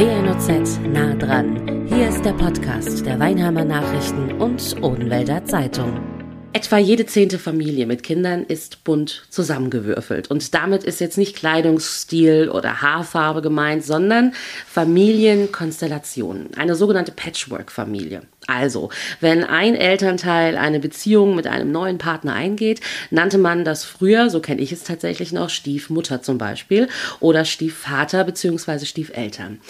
WNOZ 0.00 0.80
nah 0.94 1.14
dran. 1.14 1.86
Hier 1.86 2.08
ist 2.08 2.24
der 2.24 2.32
Podcast 2.32 3.04
der 3.04 3.20
Weinheimer 3.20 3.66
Nachrichten 3.66 4.32
und 4.40 4.82
Odenwälder 4.82 5.44
Zeitung. 5.44 6.00
Etwa 6.54 6.78
jede 6.78 7.04
zehnte 7.04 7.38
Familie 7.38 7.84
mit 7.84 8.02
Kindern 8.02 8.44
ist 8.44 8.82
bunt 8.82 9.26
zusammengewürfelt. 9.28 10.30
Und 10.30 10.54
damit 10.54 10.84
ist 10.84 11.00
jetzt 11.00 11.18
nicht 11.18 11.36
Kleidungsstil 11.36 12.48
oder 12.48 12.80
Haarfarbe 12.80 13.42
gemeint, 13.42 13.84
sondern 13.84 14.32
Familienkonstellationen. 14.66 16.54
Eine 16.56 16.76
sogenannte 16.76 17.12
Patchwork-Familie. 17.12 18.22
Also, 18.50 18.90
wenn 19.20 19.44
ein 19.44 19.76
Elternteil 19.76 20.56
eine 20.56 20.80
Beziehung 20.80 21.36
mit 21.36 21.46
einem 21.46 21.70
neuen 21.70 21.98
Partner 21.98 22.34
eingeht, 22.34 22.80
nannte 23.10 23.38
man 23.38 23.64
das 23.64 23.84
früher, 23.84 24.28
so 24.28 24.40
kenne 24.40 24.60
ich 24.60 24.72
es 24.72 24.82
tatsächlich 24.82 25.30
noch, 25.30 25.50
Stiefmutter 25.50 26.20
zum 26.20 26.36
Beispiel 26.36 26.88
oder 27.20 27.44
Stiefvater 27.44 28.24
bzw. 28.24 28.84
Stiefeltern. 28.86 29.60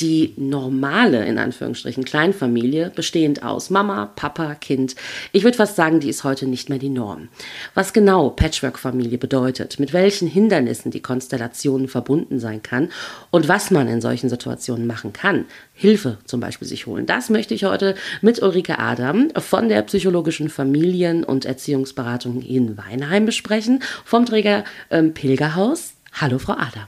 Die 0.00 0.34
normale, 0.36 1.24
in 1.24 1.38
Anführungsstrichen, 1.38 2.04
Kleinfamilie, 2.04 2.92
bestehend 2.94 3.42
aus 3.42 3.70
Mama, 3.70 4.12
Papa, 4.14 4.54
Kind, 4.54 4.96
ich 5.32 5.42
würde 5.42 5.56
fast 5.56 5.76
sagen, 5.76 6.00
die 6.00 6.10
ist 6.10 6.22
heute 6.22 6.46
nicht 6.46 6.68
mehr 6.68 6.78
die 6.78 6.90
Norm. 6.90 7.28
Was 7.72 7.94
genau 7.94 8.28
Patchwork-Familie 8.28 9.16
bedeutet, 9.16 9.80
mit 9.80 9.94
welchen 9.94 10.28
Hindernissen 10.28 10.90
die 10.90 11.00
Konstellation 11.00 11.88
verbunden 11.88 12.38
sein 12.38 12.62
kann 12.62 12.90
und 13.30 13.48
was 13.48 13.70
man 13.70 13.88
in 13.88 14.02
solchen 14.02 14.28
Situationen 14.28 14.86
machen 14.86 15.14
kann, 15.14 15.46
Hilfe 15.72 16.18
zum 16.26 16.40
Beispiel 16.40 16.68
sich 16.68 16.86
holen. 16.86 17.06
Das 17.06 17.30
möchte 17.30 17.54
ich 17.54 17.64
heute 17.64 17.94
mit 18.26 18.42
Ulrike 18.42 18.80
Adam 18.80 19.30
von 19.38 19.68
der 19.68 19.82
psychologischen 19.82 20.48
Familien- 20.50 21.22
und 21.22 21.44
Erziehungsberatung 21.44 22.42
in 22.42 22.76
Weinheim 22.76 23.24
besprechen, 23.24 23.84
vom 24.04 24.26
Träger 24.26 24.64
ähm, 24.90 25.14
Pilgerhaus. 25.14 25.94
Hallo, 26.12 26.40
Frau 26.40 26.54
Adam. 26.54 26.86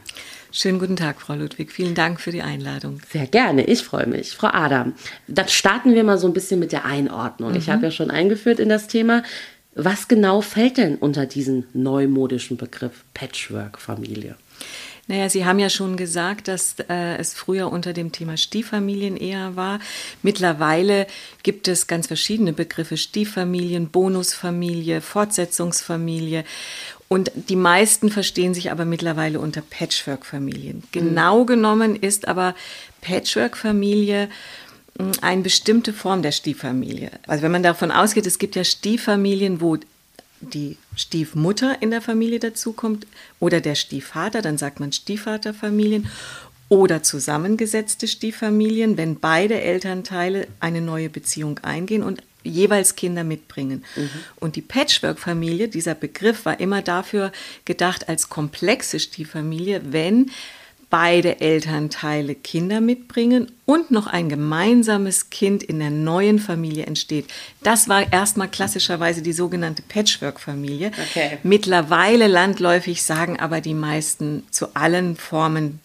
Schönen 0.51 0.80
guten 0.80 0.97
Tag, 0.97 1.20
Frau 1.20 1.34
Ludwig. 1.34 1.70
Vielen 1.70 1.95
Dank 1.95 2.20
für 2.20 2.33
die 2.33 2.42
Einladung. 2.42 3.01
Sehr 3.09 3.28
gerne, 3.28 3.64
ich 3.64 3.84
freue 3.84 4.09
mich. 4.09 4.33
Frau 4.33 4.48
Adam, 4.48 4.95
dann 5.28 5.47
starten 5.47 5.95
wir 5.95 6.03
mal 6.03 6.19
so 6.19 6.27
ein 6.27 6.33
bisschen 6.33 6.58
mit 6.58 6.72
der 6.72 6.84
Einordnung. 6.84 7.52
Mhm. 7.52 7.56
Ich 7.56 7.70
habe 7.70 7.84
ja 7.84 7.92
schon 7.92 8.11
eingeführt 8.11 8.58
in 8.58 8.69
das 8.69 8.89
Thema. 8.89 9.23
Was 9.77 10.08
genau 10.08 10.41
fällt 10.41 10.77
denn 10.77 10.97
unter 10.97 11.25
diesen 11.25 11.69
neumodischen 11.73 12.56
Begriff 12.56 13.05
Patchwork-Familie? 13.14 14.34
Naja, 15.09 15.31
Sie 15.31 15.47
haben 15.47 15.59
ja 15.59 15.70
schon 15.70 15.97
gesagt, 15.97 16.48
dass 16.48 16.77
äh, 16.89 17.17
es 17.17 17.33
früher 17.33 17.73
unter 17.73 17.95
dem 17.95 18.12
Thema 18.12 18.37
Stieffamilien 18.37 19.17
eher 19.17 19.56
war. 19.56 19.81
Mittlerweile 20.23 21.06
gibt 21.42 21.67
es 21.67 21.87
ganz 21.87 22.06
verschiedene 22.06 22.53
Begriffe. 22.53 22.98
Stieffamilien, 22.98 23.89
Bonusfamilie, 23.89 25.01
Fortsetzungsfamilie. 25.01 26.45
Und 27.09 27.33
die 27.34 27.56
meisten 27.56 28.11
verstehen 28.11 28.53
sich 28.53 28.70
aber 28.70 28.84
mittlerweile 28.84 29.41
unter 29.41 29.62
Patchwork-Familien. 29.62 30.83
Genau 30.92 31.41
mhm. 31.41 31.47
genommen 31.47 31.97
ist 31.97 32.29
aber 32.29 32.55
Patchwork-Familie 33.01 34.29
hm, 34.98 35.12
eine 35.23 35.41
bestimmte 35.41 35.95
Form 35.95 36.20
der 36.20 36.33
Stieffamilie. 36.33 37.12
Also 37.27 37.42
wenn 37.42 37.53
man 37.53 37.62
davon 37.62 37.91
ausgeht, 37.91 38.27
es 38.27 38.39
gibt 38.39 38.56
ja 38.56 38.64
Stieffamilien, 38.64 39.62
wo 39.62 39.79
die 40.41 40.77
Stiefmutter 40.97 41.81
in 41.81 41.91
der 41.91 42.03
Familie 42.03 42.39
dazukommt 42.39 43.06
oder 43.41 43.61
der 43.61 43.75
Stiefvater, 43.75 44.42
dann 44.42 44.58
sagt 44.58 44.80
man 44.80 44.92
Stiefvaterfamilien 44.92 46.08
oder 46.69 47.03
zusammengesetzte 47.03 48.06
Stieffamilien, 48.06 48.97
wenn 48.97 49.19
beide 49.19 49.61
Elternteile 49.61 50.47
eine 50.61 50.80
neue 50.80 51.08
Beziehung 51.08 51.58
eingehen 51.61 52.03
und 52.03 52.22
jeweils 52.45 52.95
Kinder 52.95 53.25
mitbringen. 53.25 53.84
Mhm. 53.97 54.11
Und 54.36 54.56
die 54.56 54.62
Patchwork-Familie, 54.62 55.69
dieser 55.69 55.95
Begriff 55.95 56.45
war 56.45 56.61
immer 56.61 56.83
dafür 56.83 57.33
gedacht 57.64 58.08
als 58.08 58.28
komplexe 58.28 59.00
Stieffamilie, 59.00 59.80
wenn 59.91 60.30
beide 60.91 61.41
Elternteile 61.41 62.34
Kinder 62.34 62.81
mitbringen 62.81 63.53
und 63.67 63.91
noch 63.91 64.06
ein 64.06 64.28
gemeinsames 64.28 65.28
Kind 65.30 65.62
in 65.62 65.78
der 65.78 65.91
neuen 65.91 66.39
Familie 66.39 66.86
entsteht. 66.86 67.27
Das 67.62 67.89
war 67.89 68.11
erstmal 68.12 68.48
klassischerweise 68.48 69.20
die 69.20 69.35
sogenannte 69.35 69.83
Patchwork-Familie. 69.83 70.92
Okay. 71.11 71.39
Mittlerweile 71.42 72.27
landläufig 72.27 73.02
sagen 73.02 73.39
aber 73.39 73.61
die 73.61 73.74
meisten 73.74 74.45
zu 74.51 74.74
allen 74.74 75.17
Formen 75.17 75.80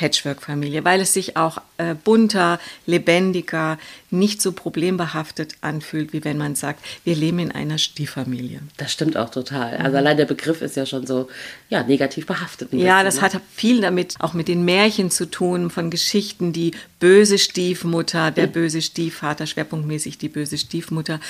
Patchwork-Familie, 0.00 0.82
weil 0.82 1.02
es 1.02 1.12
sich 1.12 1.36
auch 1.36 1.58
äh, 1.76 1.94
bunter, 1.94 2.58
lebendiger, 2.86 3.78
nicht 4.10 4.40
so 4.40 4.52
problembehaftet 4.52 5.56
anfühlt, 5.60 6.14
wie 6.14 6.24
wenn 6.24 6.38
man 6.38 6.54
sagt, 6.54 6.82
wir 7.04 7.14
leben 7.14 7.38
in 7.38 7.52
einer 7.52 7.76
Stieffamilie. 7.76 8.60
Das 8.78 8.92
stimmt 8.92 9.18
auch 9.18 9.28
total. 9.28 9.76
Also 9.76 9.98
allein 9.98 10.16
der 10.16 10.24
Begriff 10.24 10.62
ist 10.62 10.74
ja 10.74 10.86
schon 10.86 11.06
so 11.06 11.28
ja, 11.68 11.82
negativ 11.82 12.24
behaftet. 12.24 12.72
Ja, 12.72 13.04
das 13.04 13.16
ne? 13.16 13.22
hat 13.22 13.40
viel 13.54 13.82
damit, 13.82 14.14
auch 14.20 14.32
mit 14.32 14.48
den 14.48 14.64
Märchen 14.64 15.10
zu 15.10 15.30
tun, 15.30 15.68
von 15.68 15.90
Geschichten, 15.90 16.54
die 16.54 16.72
böse 16.98 17.38
Stiefmutter, 17.38 18.30
der 18.30 18.46
böse 18.46 18.80
Stiefvater, 18.80 19.46
schwerpunktmäßig 19.46 20.16
die 20.16 20.30
böse 20.30 20.56
Stiefmutter. 20.56 21.20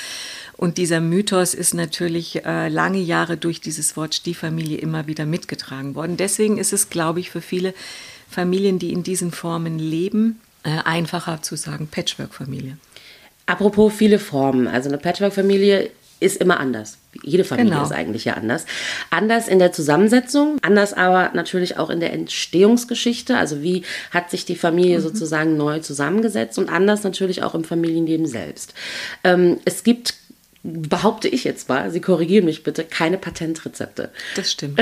Und 0.55 0.77
dieser 0.77 1.01
Mythos 1.01 1.53
ist 1.53 1.73
natürlich 1.73 2.45
äh, 2.45 2.69
lange 2.69 2.99
Jahre 2.99 3.35
durch 3.35 3.59
dieses 3.59 3.97
Wort 3.97 4.15
Stieffamilie 4.15 4.77
immer 4.77 5.07
wieder 5.07 5.25
mitgetragen 5.25 5.93
worden. 5.95 6.15
Deswegen 6.15 6.57
ist 6.57 6.71
es, 6.71 6.89
glaube 6.89 7.19
ich, 7.19 7.31
für 7.31 7.41
viele 7.41 7.73
Familien, 8.31 8.79
die 8.79 8.93
in 8.93 9.03
diesen 9.03 9.31
Formen 9.31 9.77
leben, 9.77 10.39
äh, 10.63 10.69
einfacher 10.85 11.41
zu 11.41 11.55
sagen 11.55 11.87
Patchwork-Familie. 11.87 12.77
Apropos 13.45 13.93
viele 13.93 14.19
Formen, 14.19 14.67
also 14.67 14.89
eine 14.89 14.97
Patchwork-Familie 14.97 15.91
ist 16.21 16.37
immer 16.37 16.59
anders. 16.59 16.99
Jede 17.23 17.43
Familie 17.43 17.71
genau. 17.71 17.83
ist 17.83 17.91
eigentlich 17.91 18.25
ja 18.25 18.35
anders. 18.35 18.65
Anders 19.09 19.47
in 19.47 19.57
der 19.59 19.73
Zusammensetzung, 19.73 20.59
anders 20.61 20.93
aber 20.93 21.31
natürlich 21.33 21.77
auch 21.77 21.89
in 21.89 21.99
der 21.99 22.13
Entstehungsgeschichte. 22.13 23.37
Also 23.37 23.63
wie 23.63 23.83
hat 24.11 24.29
sich 24.29 24.45
die 24.45 24.55
Familie 24.55 24.99
mhm. 24.99 25.03
sozusagen 25.03 25.57
neu 25.57 25.79
zusammengesetzt 25.79 26.59
und 26.59 26.69
anders 26.69 27.03
natürlich 27.03 27.41
auch 27.41 27.55
im 27.55 27.63
Familienleben 27.63 28.27
selbst. 28.27 28.75
Ähm, 29.23 29.59
es 29.65 29.83
gibt 29.83 30.13
behaupte 30.63 31.27
ich 31.27 31.43
jetzt 31.43 31.69
mal, 31.69 31.89
Sie 31.89 32.01
korrigieren 32.01 32.45
mich 32.45 32.63
bitte, 32.63 32.83
keine 32.83 33.17
Patentrezepte. 33.17 34.11
Das 34.35 34.51
stimmt. 34.51 34.79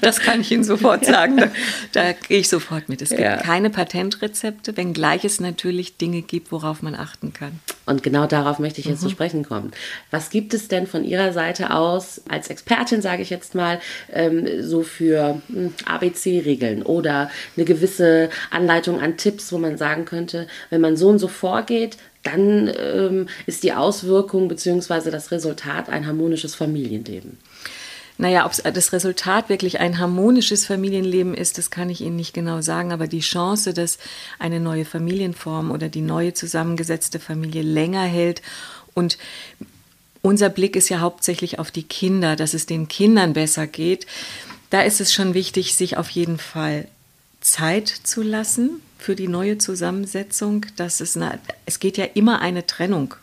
Das 0.00 0.20
kann 0.20 0.40
ich 0.40 0.50
Ihnen 0.50 0.64
sofort 0.64 1.04
sagen. 1.04 1.36
Da, 1.36 1.50
da 1.92 2.12
gehe 2.12 2.38
ich 2.38 2.48
sofort 2.48 2.88
mit. 2.88 3.02
Es 3.02 3.10
gibt 3.10 3.20
ja. 3.20 3.36
keine 3.36 3.70
Patentrezepte, 3.70 4.76
wenngleich 4.76 5.24
es 5.24 5.40
natürlich 5.40 5.96
Dinge 5.96 6.22
gibt, 6.22 6.52
worauf 6.52 6.82
man 6.82 6.94
achten 6.94 7.32
kann. 7.32 7.60
Und 7.84 8.02
genau 8.02 8.26
darauf 8.26 8.58
möchte 8.58 8.80
ich 8.80 8.86
jetzt 8.86 9.02
mhm. 9.02 9.08
zu 9.08 9.10
sprechen 9.10 9.44
kommen. 9.44 9.72
Was 10.10 10.30
gibt 10.30 10.54
es 10.54 10.68
denn 10.68 10.86
von 10.86 11.04
Ihrer 11.04 11.32
Seite 11.32 11.72
aus 11.72 12.22
als 12.28 12.48
Expertin, 12.48 13.02
sage 13.02 13.22
ich 13.22 13.30
jetzt 13.30 13.54
mal, 13.54 13.80
ähm, 14.12 14.62
so 14.62 14.82
für 14.82 15.40
hm, 15.48 15.74
ABC-Regeln 15.84 16.82
oder 16.82 17.30
eine 17.56 17.64
gewisse 17.64 18.30
Anleitung 18.50 19.00
an 19.00 19.16
Tipps, 19.16 19.52
wo 19.52 19.58
man 19.58 19.76
sagen 19.76 20.04
könnte, 20.04 20.46
wenn 20.70 20.80
man 20.80 20.96
so 20.96 21.08
und 21.08 21.18
so 21.18 21.28
vorgeht, 21.28 21.96
dann 22.26 22.70
ähm, 22.78 23.28
ist 23.46 23.62
die 23.62 23.72
Auswirkung 23.72 24.48
bzw. 24.48 25.10
das 25.10 25.30
Resultat 25.30 25.88
ein 25.88 26.06
harmonisches 26.06 26.54
Familienleben. 26.54 27.38
Naja, 28.18 28.46
ob 28.46 28.52
das 28.74 28.92
Resultat 28.94 29.50
wirklich 29.50 29.78
ein 29.78 29.98
harmonisches 29.98 30.64
Familienleben 30.64 31.34
ist, 31.34 31.58
das 31.58 31.70
kann 31.70 31.90
ich 31.90 32.00
Ihnen 32.00 32.16
nicht 32.16 32.32
genau 32.32 32.62
sagen, 32.62 32.90
aber 32.92 33.08
die 33.08 33.20
Chance, 33.20 33.74
dass 33.74 33.98
eine 34.38 34.58
neue 34.58 34.86
Familienform 34.86 35.70
oder 35.70 35.90
die 35.90 36.00
neue 36.00 36.32
zusammengesetzte 36.32 37.20
Familie 37.20 37.60
länger 37.60 38.04
hält 38.04 38.40
und 38.94 39.18
unser 40.22 40.48
Blick 40.48 40.74
ist 40.74 40.88
ja 40.88 41.00
hauptsächlich 41.00 41.60
auf 41.60 41.70
die 41.70 41.84
Kinder, 41.84 42.34
dass 42.34 42.52
es 42.52 42.66
den 42.66 42.88
Kindern 42.88 43.34
besser 43.34 43.68
geht. 43.68 44.06
Da 44.70 44.82
ist 44.82 45.00
es 45.00 45.14
schon 45.14 45.34
wichtig, 45.34 45.76
sich 45.76 45.96
auf 45.96 46.10
jeden 46.10 46.38
Fall 46.38 46.88
Zeit 47.46 47.88
zu 47.88 48.22
lassen 48.22 48.82
für 48.98 49.14
die 49.14 49.28
neue 49.28 49.58
Zusammensetzung. 49.58 50.66
Dass 50.76 51.00
es, 51.00 51.16
eine, 51.16 51.38
es 51.64 51.78
geht 51.78 51.96
ja 51.96 52.04
immer 52.04 52.40
eine 52.40 52.66
Trennung. 52.66 53.14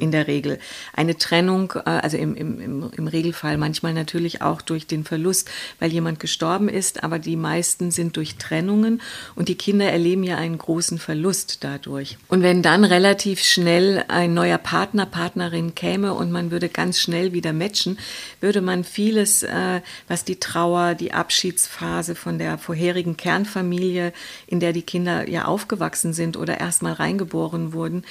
In 0.00 0.10
der 0.10 0.26
Regel. 0.26 0.58
Eine 0.92 1.16
Trennung, 1.16 1.72
äh, 1.86 1.90
also 1.90 2.16
im, 2.16 2.34
im, 2.34 2.90
im 2.90 3.06
Regelfall 3.06 3.58
manchmal 3.58 3.94
natürlich 3.94 4.42
auch 4.42 4.60
durch 4.60 4.88
den 4.88 5.04
Verlust, 5.04 5.48
weil 5.78 5.92
jemand 5.92 6.18
gestorben 6.18 6.68
ist, 6.68 7.04
aber 7.04 7.20
die 7.20 7.36
meisten 7.36 7.92
sind 7.92 8.16
durch 8.16 8.36
Trennungen 8.36 9.00
und 9.36 9.48
die 9.48 9.54
Kinder 9.54 9.86
erleben 9.86 10.24
ja 10.24 10.36
einen 10.36 10.58
großen 10.58 10.98
Verlust 10.98 11.62
dadurch. 11.62 12.18
Und 12.26 12.42
wenn 12.42 12.60
dann 12.60 12.82
relativ 12.82 13.40
schnell 13.40 14.04
ein 14.08 14.34
neuer 14.34 14.58
Partner, 14.58 15.06
Partnerin 15.06 15.76
käme 15.76 16.12
und 16.12 16.32
man 16.32 16.50
würde 16.50 16.68
ganz 16.68 16.98
schnell 16.98 17.32
wieder 17.32 17.52
matchen, 17.52 17.98
würde 18.40 18.60
man 18.60 18.82
vieles, 18.82 19.44
äh, 19.44 19.80
was 20.08 20.24
die 20.24 20.40
Trauer, 20.40 20.96
die 20.96 21.12
Abschiedsphase 21.12 22.16
von 22.16 22.38
der 22.38 22.58
vorherigen 22.58 23.16
Kernfamilie, 23.16 24.12
in 24.48 24.58
der 24.58 24.72
die 24.72 24.82
Kinder 24.82 25.28
ja 25.28 25.44
aufgewachsen 25.44 26.12
sind 26.12 26.36
oder 26.36 26.58
erstmal 26.58 26.94
reingeboren 26.94 27.72
wurden, 27.72 28.02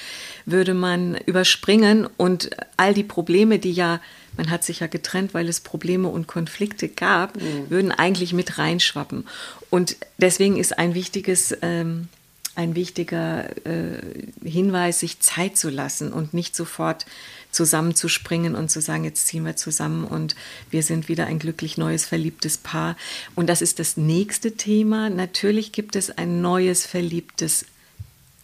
würde 0.46 0.72
man 0.72 1.14
überspringen 1.26 1.57
springen 1.58 2.06
und 2.16 2.50
all 2.76 2.94
die 2.94 3.02
Probleme, 3.02 3.58
die 3.58 3.72
ja, 3.72 4.00
man 4.36 4.48
hat 4.48 4.62
sich 4.62 4.80
ja 4.80 4.86
getrennt, 4.86 5.34
weil 5.34 5.48
es 5.48 5.58
Probleme 5.60 6.08
und 6.08 6.28
Konflikte 6.28 6.88
gab, 6.88 7.36
mhm. 7.36 7.68
würden 7.68 7.92
eigentlich 7.92 8.32
mit 8.32 8.58
reinschwappen. 8.58 9.26
Und 9.68 9.96
deswegen 10.18 10.56
ist 10.56 10.78
ein 10.78 10.94
wichtiges, 10.94 11.56
ähm, 11.62 12.08
ein 12.54 12.76
wichtiger 12.76 13.48
äh, 13.66 14.00
Hinweis, 14.44 15.00
sich 15.00 15.18
Zeit 15.18 15.56
zu 15.56 15.68
lassen 15.68 16.12
und 16.12 16.32
nicht 16.32 16.54
sofort 16.54 17.06
zusammenzuspringen 17.50 18.54
und 18.54 18.70
zu 18.70 18.80
sagen, 18.80 19.02
jetzt 19.02 19.26
ziehen 19.26 19.44
wir 19.44 19.56
zusammen 19.56 20.04
und 20.04 20.36
wir 20.70 20.84
sind 20.84 21.08
wieder 21.08 21.26
ein 21.26 21.40
glücklich 21.40 21.76
neues 21.76 22.04
verliebtes 22.04 22.56
Paar. 22.56 22.96
Und 23.34 23.48
das 23.48 23.62
ist 23.62 23.80
das 23.80 23.96
nächste 23.96 24.52
Thema. 24.52 25.10
Natürlich 25.10 25.72
gibt 25.72 25.96
es 25.96 26.10
ein 26.10 26.40
neues 26.40 26.86
verliebtes 26.86 27.64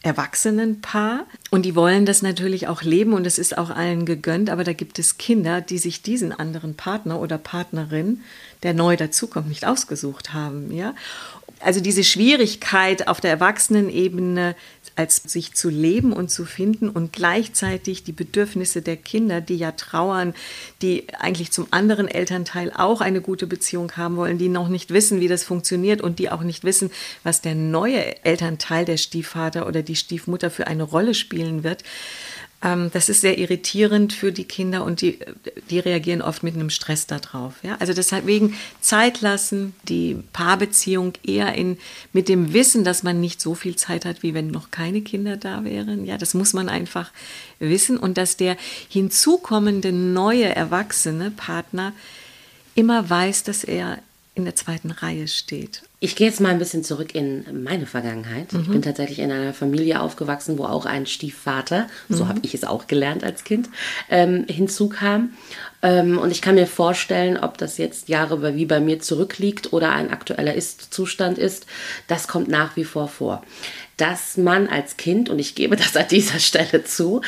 Erwachsenenpaar 0.05 1.25
und 1.51 1.63
die 1.63 1.75
wollen 1.75 2.05
das 2.05 2.21
natürlich 2.21 2.69
auch 2.69 2.83
leben 2.83 3.15
und 3.15 3.27
es 3.27 3.39
ist 3.39 3.57
auch 3.57 3.71
allen 3.71 4.05
gegönnt, 4.05 4.51
aber 4.51 4.63
da 4.63 4.75
gibt 4.75 4.99
es 4.99 5.17
Kinder, 5.17 5.63
die 5.63 5.79
sich 5.79 6.03
diesen 6.03 6.31
anderen 6.31 6.75
Partner 6.75 7.19
oder 7.19 7.39
Partnerin, 7.39 8.21
der 8.63 8.75
neu 8.75 8.97
dazukommt, 8.97 9.49
nicht 9.49 9.67
ausgesucht 9.67 10.35
haben, 10.35 10.71
ja. 10.73 10.95
Also 11.61 11.81
diese 11.81 12.05
Schwierigkeit 12.05 13.09
auf 13.09 13.23
der 13.23 13.31
Erwachsenenebene 13.31 14.55
als 14.97 15.17
sich 15.17 15.55
zu 15.55 15.69
leben 15.69 16.13
und 16.13 16.31
zu 16.31 16.45
finden 16.45 16.89
und 16.89 17.13
gleichzeitig 17.13 18.05
die 18.05 18.13
Bedürfnisse 18.13 18.83
der 18.83 18.97
Kinder, 18.97 19.41
die 19.41 19.57
ja 19.57 19.73
trauern, 19.73 20.35
die 20.83 21.07
eigentlich 21.19 21.51
zum 21.51 21.67
anderen 21.71 22.09
Elternteil 22.09 22.73
auch 22.75 23.01
eine 23.01 23.21
gute 23.21 23.47
Beziehung 23.47 23.93
haben 23.97 24.17
wollen, 24.17 24.39
die 24.39 24.49
noch 24.49 24.69
nicht 24.69 24.91
wissen, 24.93 25.21
wie 25.21 25.29
das 25.29 25.45
funktioniert 25.45 26.01
und 26.01 26.19
die 26.19 26.31
auch 26.31 26.43
nicht 26.43 26.65
wissen, 26.65 26.91
was 27.23 27.41
der 27.41 27.55
neue 27.55 28.25
Elternteil, 28.25 28.85
der 28.85 28.97
Stiefvater 28.97 29.67
oder 29.67 29.83
die 29.83 29.97
Stiefmutter 29.97 30.51
für 30.51 30.67
eine 30.67 30.85
Rolle 30.85 31.15
spielen 31.15 31.65
wird. 31.65 31.83
Ähm, 32.65 32.91
das 32.93 33.09
ist 33.09 33.21
sehr 33.21 33.39
irritierend 33.39 34.13
für 34.13 34.33
die 34.33 34.45
Kinder 34.45 34.85
und 34.85 35.03
die, 35.03 35.19
die 35.71 35.79
reagieren 35.79 36.23
oft 36.23 36.43
mit 36.43 36.55
einem 36.55 36.71
Stress 36.71 37.07
darauf. 37.07 37.55
Ja? 37.63 37.77
Also 37.79 37.93
deswegen 37.93 38.57
Zeit 38.81 39.21
lassen, 39.21 39.75
die 39.87 40.17
Paarbeziehung 40.33 41.13
eher 41.23 41.55
in, 41.55 41.79
mit 42.13 42.29
dem 42.29 42.55
Wissen, 42.55 42.83
dass 42.83 43.03
man 43.03 43.21
nicht 43.21 43.41
so 43.41 43.55
viel 43.55 43.77
Zeit 43.77 44.07
hat, 44.07 44.23
wie 44.23 44.33
wenn 44.35 44.49
noch 44.49 44.71
keine 44.71 45.03
Kinder 45.03 45.37
da 45.37 45.65
wären. 45.65 46.07
Ja, 46.07 46.17
das 46.17 46.33
muss 46.35 46.55
man 46.55 46.69
einfach 46.69 47.13
wissen 47.59 47.99
und 47.99 48.17
dass 48.17 48.37
der 48.37 48.57
hinzukommende 48.89 49.93
neue 49.93 50.47
erwachsene 50.47 51.31
Partner 51.31 51.93
immer 52.75 53.09
weiß, 53.09 53.45
dass 53.45 53.63
er 53.63 53.99
in 54.35 54.45
der 54.45 54.57
zweiten 54.57 54.91
Reihe 54.91 55.29
steht. 55.29 55.83
Ich 56.05 56.17
gehe 56.17 56.27
jetzt 56.27 56.43
mal 56.43 56.51
ein 56.51 56.59
bisschen 56.59 56.85
zurück 56.85 57.15
in 57.15 57.65
meine 57.65 57.87
Vergangenheit. 57.87 58.53
Mhm. 58.53 58.61
Ich 58.61 58.69
bin 58.69 58.83
tatsächlich 58.83 59.21
in 59.21 59.33
einer 59.33 59.55
Familie 59.55 60.03
aufgewachsen, 60.03 60.59
wo 60.59 60.65
auch 60.65 60.85
ein 60.85 61.07
Stiefvater, 61.07 61.87
mhm. 62.09 62.15
so 62.15 62.29
habe 62.29 62.41
ich 62.43 62.53
es 62.53 62.65
auch 62.65 62.87
gelernt 62.87 63.25
als 63.25 63.43
Kind, 63.43 63.71
ähm, 64.11 64.45
hinzukam. 64.47 65.31
Ähm, 65.81 66.19
und 66.19 66.31
ich 66.31 66.43
kann 66.43 66.57
mir 66.57 66.67
vorstellen, 66.67 67.39
ob 67.39 67.57
das 67.57 67.79
jetzt 67.79 68.11
Jahre 68.11 68.55
wie 68.55 68.67
bei 68.67 68.81
mir 68.81 69.01
zurückliegt 69.01 69.73
oder 69.73 69.93
ein 69.93 70.11
aktueller 70.11 70.53
Ist-Zustand 70.55 71.39
ist, 71.39 71.65
das 72.07 72.29
kommt 72.29 72.49
nach 72.49 72.77
wie 72.77 72.85
vor 72.85 73.09
vor. 73.09 73.43
Dass 73.97 74.37
man 74.37 74.69
als 74.69 74.99
Kind, 74.99 75.31
und 75.31 75.39
ich 75.39 75.55
gebe 75.55 75.75
das 75.75 75.97
an 75.97 76.09
dieser 76.11 76.39
Stelle 76.39 76.85
zu, 76.85 77.23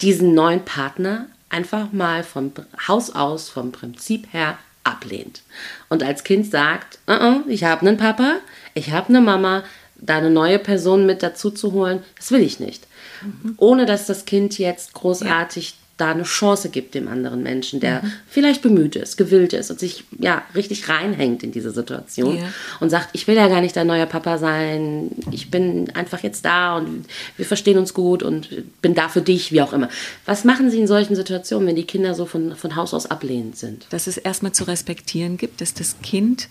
diesen 0.00 0.34
neuen 0.34 0.64
Partner 0.64 1.26
einfach 1.50 1.92
mal 1.92 2.24
vom 2.24 2.50
Haus 2.88 3.14
aus, 3.14 3.48
vom 3.48 3.70
Prinzip 3.70 4.26
her 4.32 4.58
ablehnt. 4.88 5.42
Und 5.88 6.02
als 6.02 6.24
Kind 6.24 6.50
sagt, 6.50 6.98
uh 7.08 7.12
-uh, 7.12 7.48
ich 7.48 7.64
habe 7.64 7.86
einen 7.86 7.96
Papa, 7.96 8.36
ich 8.74 8.90
habe 8.90 9.08
eine 9.10 9.20
Mama, 9.20 9.64
da 9.96 10.16
eine 10.16 10.30
neue 10.30 10.58
Person 10.58 11.06
mit 11.06 11.22
dazu 11.22 11.50
zu 11.50 11.72
holen, 11.72 12.02
das 12.16 12.30
will 12.30 12.40
ich 12.40 12.60
nicht. 12.60 12.86
Mhm. 13.22 13.54
Ohne 13.56 13.86
dass 13.86 14.06
das 14.06 14.24
Kind 14.24 14.58
jetzt 14.58 14.94
großartig 14.94 15.74
da 15.98 16.12
eine 16.12 16.22
Chance 16.22 16.70
gibt 16.70 16.94
dem 16.94 17.08
anderen 17.08 17.42
Menschen, 17.42 17.80
der 17.80 18.02
mhm. 18.02 18.12
vielleicht 18.28 18.62
bemüht 18.62 18.96
ist, 18.96 19.16
gewillt 19.16 19.52
ist 19.52 19.70
und 19.70 19.78
sich 19.78 20.04
ja 20.18 20.42
richtig 20.54 20.88
reinhängt 20.88 21.42
in 21.42 21.52
diese 21.52 21.72
Situation 21.72 22.36
yeah. 22.36 22.48
und 22.80 22.88
sagt, 22.90 23.10
ich 23.12 23.26
will 23.26 23.34
ja 23.34 23.48
gar 23.48 23.60
nicht 23.60 23.76
dein 23.76 23.88
neuer 23.88 24.06
Papa 24.06 24.38
sein, 24.38 25.10
ich 25.32 25.50
bin 25.50 25.90
einfach 25.94 26.22
jetzt 26.22 26.44
da 26.44 26.76
und 26.76 27.04
wir 27.36 27.44
verstehen 27.44 27.78
uns 27.78 27.94
gut 27.94 28.22
und 28.22 28.48
bin 28.80 28.94
da 28.94 29.08
für 29.08 29.20
dich, 29.20 29.52
wie 29.52 29.60
auch 29.60 29.72
immer. 29.72 29.88
Was 30.24 30.44
machen 30.44 30.70
Sie 30.70 30.78
in 30.78 30.86
solchen 30.86 31.16
Situationen, 31.16 31.68
wenn 31.68 31.76
die 31.76 31.84
Kinder 31.84 32.14
so 32.14 32.26
von, 32.26 32.54
von 32.54 32.76
Haus 32.76 32.94
aus 32.94 33.06
ablehnend 33.06 33.56
sind? 33.56 33.86
Dass 33.90 34.06
es 34.06 34.16
erstmal 34.16 34.52
zu 34.52 34.64
respektieren 34.64 35.36
gibt, 35.36 35.60
dass 35.60 35.74
das 35.74 35.96
Kind 36.02 36.48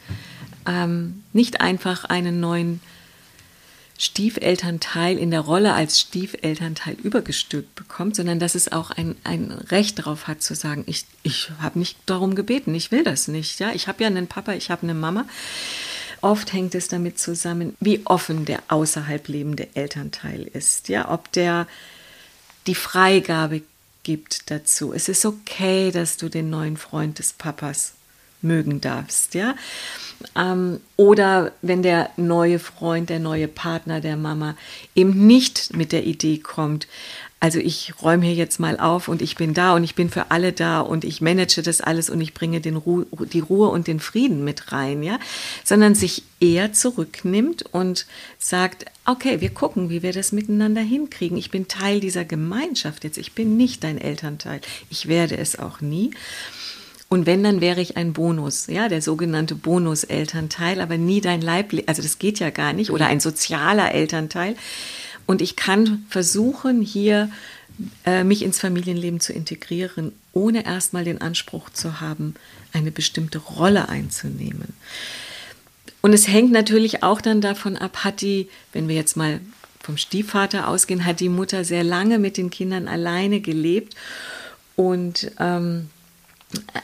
ähm, 0.68 1.24
nicht 1.32 1.62
einfach 1.62 2.04
einen 2.04 2.40
neuen 2.42 2.82
Stiefelternteil 3.98 5.18
in 5.18 5.32
der 5.32 5.42
Rolle 5.42 5.74
als 5.74 6.00
Stiefelternteil 6.00 6.94
übergestülpt 7.02 7.74
bekommt, 7.76 8.16
sondern 8.16 8.40
dass 8.40 8.54
es 8.54 8.72
auch 8.72 8.92
ein, 8.92 9.16
ein 9.24 9.52
Recht 9.52 10.00
darauf 10.00 10.28
hat 10.28 10.44
zu 10.44 10.54
sagen, 10.54 10.84
ich, 10.86 11.06
ich 11.24 11.50
habe 11.60 11.80
nicht 11.80 11.98
darum 12.06 12.36
gebeten, 12.36 12.76
ich 12.76 12.92
will 12.92 13.04
das 13.04 13.28
nicht. 13.28 13.60
Ja? 13.60 13.72
Ich 13.74 13.88
habe 13.88 14.04
ja 14.04 14.08
einen 14.08 14.28
Papa, 14.28 14.54
ich 14.54 14.70
habe 14.70 14.84
eine 14.84 14.94
Mama. 14.94 15.26
Oft 16.22 16.54
hängt 16.54 16.76
es 16.76 16.88
damit 16.88 17.20
zusammen, 17.20 17.76
wie 17.80 18.02
offen 18.06 18.46
der 18.46 18.62
außerhalb 18.68 19.28
lebende 19.28 19.68
Elternteil 19.74 20.44
ist. 20.44 20.90
Ja? 20.90 21.12
Ob 21.12 21.32
der 21.32 21.68
die 22.68 22.76
Freigabe 22.76 23.64
gibt 24.04 24.52
dazu. 24.52 24.94
Es 24.94 25.10
ist 25.10 25.26
okay, 25.26 25.92
dass 25.92 26.18
du 26.18 26.30
den 26.30 26.50
neuen 26.50 26.78
Freund 26.78 27.20
des 27.20 27.34
Papas 27.34 27.94
mögen 28.42 28.82
darfst, 28.82 29.34
ja. 29.34 29.56
Ähm, 30.36 30.80
oder 30.96 31.52
wenn 31.62 31.84
der 31.84 32.10
neue 32.18 32.60
Freund, 32.60 33.10
der 33.10 33.20
neue 33.20 33.48
Partner 33.48 34.02
der 34.02 34.18
Mama 34.18 34.56
eben 34.96 35.28
nicht 35.28 35.76
mit 35.76 35.92
der 35.92 36.06
Idee 36.06 36.40
kommt, 36.40 36.88
also 37.40 37.60
ich 37.60 37.94
räume 38.02 38.26
hier 38.26 38.34
jetzt 38.34 38.60
mal 38.60 38.80
auf 38.80 39.08
und 39.08 39.22
ich 39.22 39.36
bin 39.36 39.54
da 39.54 39.76
und 39.76 39.84
ich 39.84 39.94
bin 39.94 40.10
für 40.10 40.32
alle 40.32 40.54
da 40.54 40.80
und 40.80 41.04
ich 41.04 41.22
manage 41.22 41.62
das 41.62 41.82
alles 41.82 42.10
und 42.10 42.20
ich 42.20 42.34
bringe 42.34 42.62
den 42.62 42.76
Ru 42.76 43.06
die 43.32 43.42
Ruhe 43.42 43.70
und 43.70 43.86
den 43.86 44.00
Frieden 44.00 44.44
mit 44.44 44.72
rein, 44.72 45.04
ja, 45.04 45.20
sondern 45.64 45.94
sich 45.94 46.24
eher 46.40 46.74
zurücknimmt 46.74 47.64
und 47.72 48.08
sagt, 48.40 48.86
okay, 49.06 49.40
wir 49.40 49.52
gucken, 49.52 49.92
wie 49.92 50.02
wir 50.02 50.14
das 50.14 50.32
miteinander 50.32 50.82
hinkriegen. 50.82 51.38
Ich 51.38 51.52
bin 51.52 51.68
Teil 51.68 52.00
dieser 52.00 52.26
Gemeinschaft 52.26 53.04
jetzt. 53.04 53.20
Ich 53.20 53.34
bin 53.34 53.56
nicht 53.56 53.84
dein 53.84 54.00
Elternteil. 54.00 54.60
Ich 54.90 55.08
werde 55.08 55.38
es 55.38 55.60
auch 55.60 55.80
nie. 55.80 56.12
Und 57.10 57.26
wenn, 57.26 57.44
dann 57.44 57.62
wäre 57.62 57.80
ich 57.80 57.96
ein 57.96 58.12
Bonus, 58.12 58.68
ja, 58.68 58.90
der 58.90 59.02
sogenannte 59.02 59.56
Bonus-Elternteil, 59.56 60.82
aber 60.82 60.98
nie 60.98 61.22
dein 61.22 61.42
Leib, 61.42 61.74
also 61.86 62.02
das 62.02 62.20
geht 62.20 62.40
ja 62.40 62.50
gar 62.50 62.74
nicht, 62.74 62.92
oder 62.92 63.08
ein 63.08 63.22
sozialer 63.22 63.94
Elternteil. 63.94 64.56
Und 65.26 65.42
ich 65.42 65.56
kann 65.56 66.06
versuchen, 66.10 66.82
hier 66.82 67.30
äh, 68.06 68.24
mich 68.24 68.44
ins 68.44 68.60
Familienleben 68.60 69.20
zu 69.20 69.32
integrieren, 69.32 70.12
ohne 70.34 70.66
erstmal 70.66 71.06
den 71.06 71.22
Anspruch 71.22 71.70
zu 71.70 72.02
haben, 72.02 72.34
eine 72.74 72.92
bestimmte 72.92 73.38
Rolle 73.38 73.88
einzunehmen. 73.88 74.74
Und 76.02 76.14
es 76.14 76.28
hängt 76.28 76.52
natürlich 76.52 77.04
auch 77.04 77.22
dann 77.22 77.42
davon 77.42 77.78
ab, 77.78 78.04
hat 78.04 78.22
die, 78.22 78.50
wenn 78.74 78.88
wir 78.88 78.96
jetzt 78.96 79.16
mal 79.18 79.40
vom 79.82 79.98
Stiefvater 79.98 80.68
ausgehen, 80.68 81.06
hat 81.06 81.20
die 81.22 81.30
Mutter 81.30 81.64
sehr 81.64 81.84
lange 81.84 82.20
mit 82.20 82.38
den 82.38 82.50
Kindern 82.50 82.88
alleine 82.88 83.40
gelebt 83.40 83.96
und 84.76 85.32
ähm, 85.40 85.90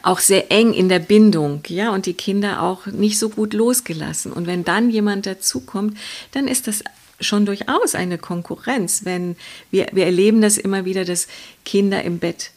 auch 0.02 0.20
sehr 0.20 0.52
eng 0.52 0.74
in 0.74 0.90
der 0.90 1.00
Bindung, 1.00 1.62
ja, 1.68 1.92
und 1.92 2.06
die 2.06 2.14
Kinder 2.14 2.62
auch 2.62 2.86
nicht 2.88 3.18
so 3.18 3.30
gut 3.30 3.54
losgelassen. 3.54 4.34
Und 4.34 4.46
wenn 4.46 4.64
dann 4.64 4.90
jemand 4.90 5.26
dazukommt, 5.26 5.98
dann 6.32 6.48
ist 6.48 6.68
das 6.68 6.84
schon 7.22 7.46
durchaus 7.46 7.96
eine 7.96 8.18
Konkurrenz, 8.18 9.06
wenn 9.06 9.36
wir, 9.72 9.88
wir 9.94 10.06
erleben 10.06 10.42
das 10.42 10.58
immer 10.58 10.84
wieder, 10.84 11.06
dass 11.06 11.28
Kinder 11.64 12.04
im 12.04 12.20
Bett 12.20 12.52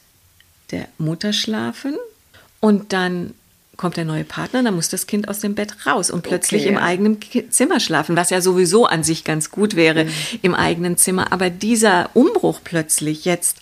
der 0.71 0.89
Mutter 0.97 1.31
schlafen 1.31 1.95
und 2.59 2.91
dann 2.91 3.33
kommt 3.77 3.95
der 3.95 4.05
neue 4.05 4.23
Partner, 4.23 4.63
dann 4.63 4.75
muss 4.75 4.89
das 4.89 5.05
Kind 5.05 5.29
aus 5.29 5.39
dem 5.39 5.53
Bett 5.53 5.85
raus 5.85 6.09
und 6.09 6.23
plötzlich 6.23 6.63
okay, 6.63 6.71
im 6.71 6.77
eigenen 6.77 7.19
Zimmer 7.51 7.79
schlafen, 7.79 8.15
was 8.15 8.31
ja 8.31 8.41
sowieso 8.41 8.87
an 8.87 9.03
sich 9.03 9.23
ganz 9.23 9.51
gut 9.51 9.75
wäre 9.75 10.05
mhm. 10.05 10.11
im 10.41 10.55
eigenen 10.55 10.97
Zimmer. 10.97 11.31
Aber 11.31 11.51
dieser 11.51 12.09
Umbruch 12.15 12.59
plötzlich 12.63 13.23
jetzt 13.23 13.57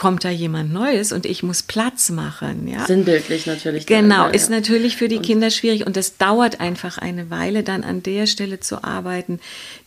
kommt 0.00 0.24
da 0.24 0.30
jemand 0.30 0.72
Neues 0.72 1.12
und 1.12 1.26
ich 1.26 1.42
muss 1.42 1.62
Platz 1.62 2.08
machen. 2.08 2.66
Ja? 2.66 2.86
Sinnbildlich 2.86 3.44
natürlich. 3.46 3.84
Genau, 3.84 4.28
ist 4.28 4.48
ja. 4.48 4.56
natürlich 4.56 4.96
für 4.96 5.08
die 5.08 5.18
und 5.18 5.26
Kinder 5.26 5.50
schwierig 5.50 5.86
und 5.86 5.94
es 5.98 6.16
dauert 6.16 6.58
einfach 6.58 6.96
eine 6.96 7.28
Weile, 7.28 7.62
dann 7.62 7.84
an 7.84 8.02
der 8.02 8.26
Stelle 8.26 8.60
zu 8.60 8.82
arbeiten, 8.82 9.40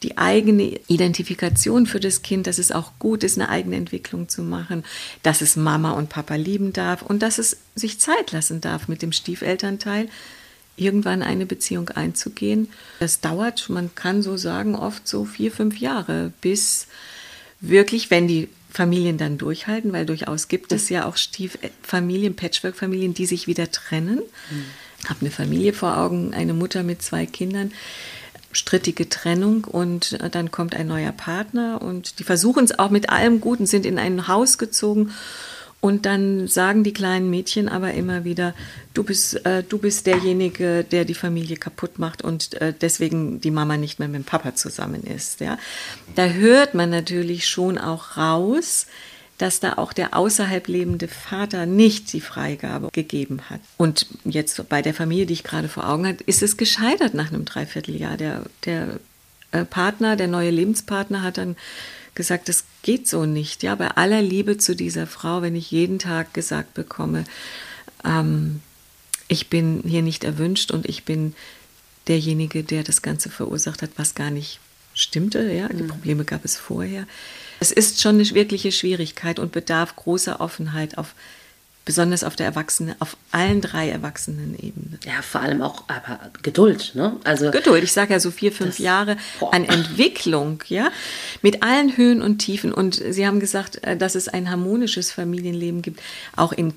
die 0.04 0.20
eigene 0.20 0.80
Identifikation 0.88 1.88
für 1.88 2.00
das 2.00 2.22
Kind, 2.22 2.46
dass 2.46 2.60
es 2.60 2.72
auch 2.72 2.92
gut 3.00 3.24
ist, 3.24 3.40
eine 3.40 3.50
eigene 3.50 3.76
Entwicklung 3.76 4.30
zu 4.30 4.44
machen, 4.44 4.84
dass 5.24 5.42
es 5.42 5.56
Mama 5.56 5.94
und 5.94 6.10
Papa 6.10 6.36
lieben 6.36 6.74
darf 6.74 7.02
und 7.02 7.24
dass 7.24 7.40
es 7.40 7.58
sich 7.74 8.00
Zeit 8.00 8.32
lassen 8.32 8.62
darf 8.62 8.88
mit 8.88 9.02
dem 9.02 9.14
Stiefelternteil 9.14 10.10
irgendwann 10.76 11.24
eine 11.24 11.48
Beziehung 11.48 11.90
einzugehen. 11.90 12.70
Das 13.00 13.20
dauert, 13.20 13.68
man 13.68 13.96
kann 13.96 14.22
so 14.22 14.38
sagen, 14.38 14.76
oft 14.76 15.08
so 15.08 15.26
vier, 15.26 15.52
fünf 15.52 15.80
Jahre, 15.80 16.32
bis 16.40 16.86
wirklich, 17.62 18.12
wenn 18.12 18.28
die 18.28 18.50
Familien 18.74 19.20
dann 19.20 19.38
durchhalten, 19.38 19.94
weil 19.94 20.08
durchaus 20.08 20.48
gibt 20.48 20.72
es 20.72 20.90
ja 20.90 21.06
auch 21.06 21.16
Stieffamilien, 21.16 22.36
Patchwork-Familien, 22.36 23.14
die 23.14 23.28
sich 23.28 23.46
wieder 23.46 23.70
trennen. 23.70 24.18
Mhm. 24.50 25.08
Habe 25.08 25.22
eine 25.22 25.32
Familie 25.32 25.74
vor 25.74 25.98
Augen, 25.98 26.34
eine 26.34 26.56
Mutter 26.56 26.82
mit 26.82 27.04
zwei 27.04 27.28
Kindern, 27.28 27.72
strittige 28.52 29.10
Trennung 29.10 29.66
und 29.66 30.14
äh, 30.14 30.30
dann 30.30 30.50
kommt 30.50 30.76
ein 30.76 30.88
neuer 30.88 31.12
Partner 31.12 31.84
und 31.84 32.18
die 32.18 32.24
versuchen 32.24 32.66
es 32.66 32.80
auch 32.80 32.90
mit 32.90 33.10
allem 33.10 33.42
Guten, 33.42 33.68
sind 33.68 33.86
in 33.86 34.00
ein 34.00 34.28
Haus 34.28 34.58
gezogen 34.58 35.14
und 35.84 36.06
dann 36.06 36.48
sagen 36.48 36.86
die 36.86 36.94
kleinen 36.94 37.30
Mädchen 37.30 37.68
aber 37.68 37.94
immer 37.94 38.24
wieder, 38.24 38.54
du 38.94 39.04
bist, 39.04 39.46
äh, 39.46 39.64
du 39.68 39.78
bist 39.78 40.08
derjenige, 40.08 40.86
der 40.90 41.04
die 41.04 41.14
Familie 41.14 41.58
kaputt 41.58 42.00
macht 42.00 42.22
und 42.22 42.54
äh, 42.62 42.74
deswegen 42.80 43.42
die 43.42 43.52
Mama 43.52 43.76
nicht 43.76 44.00
mehr 44.00 44.08
mit 44.08 44.22
dem 44.22 44.24
Papa 44.24 44.56
zusammen 44.56 45.04
ist. 45.04 45.42
Ja? 45.42 45.60
Da 46.16 46.28
hört 46.28 46.74
man 46.74 46.90
natürlich 46.90 47.50
schon 47.50 47.78
auch 47.78 48.16
raus, 48.16 48.88
dass 49.38 49.60
da 49.60 49.74
auch 49.74 49.92
der 49.92 50.16
außerhalb 50.16 50.70
lebende 50.70 51.10
Vater 51.10 51.66
nicht 51.66 52.14
die 52.14 52.22
Freigabe 52.22 52.88
gegeben 52.94 53.42
hat. 53.50 53.60
Und 53.76 54.08
jetzt 54.24 54.70
bei 54.70 54.82
der 54.82 54.94
Familie, 54.94 55.26
die 55.26 55.34
ich 55.34 55.44
gerade 55.44 55.68
vor 55.68 55.90
Augen 55.90 56.08
habe, 56.08 56.24
ist 56.26 56.42
es 56.42 56.56
gescheitert 56.56 57.14
nach 57.14 57.28
einem 57.28 57.44
Dreivierteljahr. 57.44 58.16
Der, 58.16 58.44
der 58.64 59.02
äh, 59.52 59.66
Partner, 59.66 60.16
der 60.16 60.30
neue 60.30 60.50
Lebenspartner 60.50 61.24
hat 61.24 61.38
dann 61.38 61.58
gesagt, 62.16 62.50
das 62.50 62.66
geht 62.82 63.08
so 63.08 63.26
nicht. 63.26 63.64
Ja, 63.64 63.76
bei 63.76 63.90
aller 63.90 64.22
Liebe 64.22 64.58
zu 64.58 64.76
dieser 64.76 65.08
Frau, 65.08 65.42
wenn 65.42 65.56
ich 65.56 65.72
jeden 65.72 66.00
Tag 66.00 66.34
gesagt 66.34 66.74
bekomme, 66.74 67.24
ähm, 68.04 68.62
ich 69.28 69.50
bin 69.50 69.82
hier 69.86 70.02
nicht 70.02 70.24
erwünscht 70.24 70.72
und 70.72 70.88
ich 70.88 71.06
bin 71.06 71.34
derjenige, 72.08 72.64
der 72.64 72.84
das 72.84 73.02
Ganze 73.02 73.30
verursacht 73.30 73.82
hat, 73.82 73.92
was 73.96 74.16
gar 74.16 74.30
nicht 74.30 74.60
stimmte. 74.94 75.52
Ja, 75.52 75.70
die 75.70 75.84
mhm. 75.84 75.88
Probleme 75.88 76.26
gab 76.26 76.46
es 76.46 76.58
vorher. 76.58 77.08
Es 77.60 77.72
ist 77.72 78.02
schon 78.02 78.16
eine 78.16 78.30
wirkliche 78.32 78.72
Schwierigkeit 78.72 79.40
und 79.40 79.52
bedarf 79.52 79.96
großer 79.96 80.42
Offenheit 80.42 80.98
auf 80.98 81.16
besonders 81.86 82.24
auf 82.24 82.36
der 82.36 82.46
Erwachsenen, 82.46 82.96
auf 83.00 83.18
allen 83.32 83.62
drei 83.62 83.90
Erwachsenenebenen. 83.90 85.00
Ja, 85.06 85.22
vor 85.22 85.42
allem 85.42 85.62
auch 85.62 85.84
aber 85.88 86.20
Geduld, 86.42 86.92
ne? 86.96 87.18
Also 87.24 87.52
Geduld. 87.52 87.84
Ich 87.84 87.92
sage 87.92 88.14
ja 88.14 88.20
so 88.20 88.32
vier, 88.32 88.52
fünf 88.52 88.78
das, 88.78 88.80
Jahre 88.80 89.18
boah. 89.40 89.54
an 89.54 89.66
Entwicklung, 89.66 90.64
ja, 90.68 90.92
mit 91.42 91.62
allen 91.62 91.98
Höhen 91.98 92.22
und 92.22 92.38
Tiefen. 92.38 92.74
Und 92.74 92.96
Sie 92.96 93.28
haben 93.28 93.40
gesagt, 93.40 93.84
äh, 93.84 93.98
dass 93.98 94.16
es 94.16 94.30
ein 94.30 94.50
harmonisches 94.50 95.12
Familienleben 95.12 95.82
gibt, 95.82 96.02
auch 96.36 96.54
in 96.54 96.74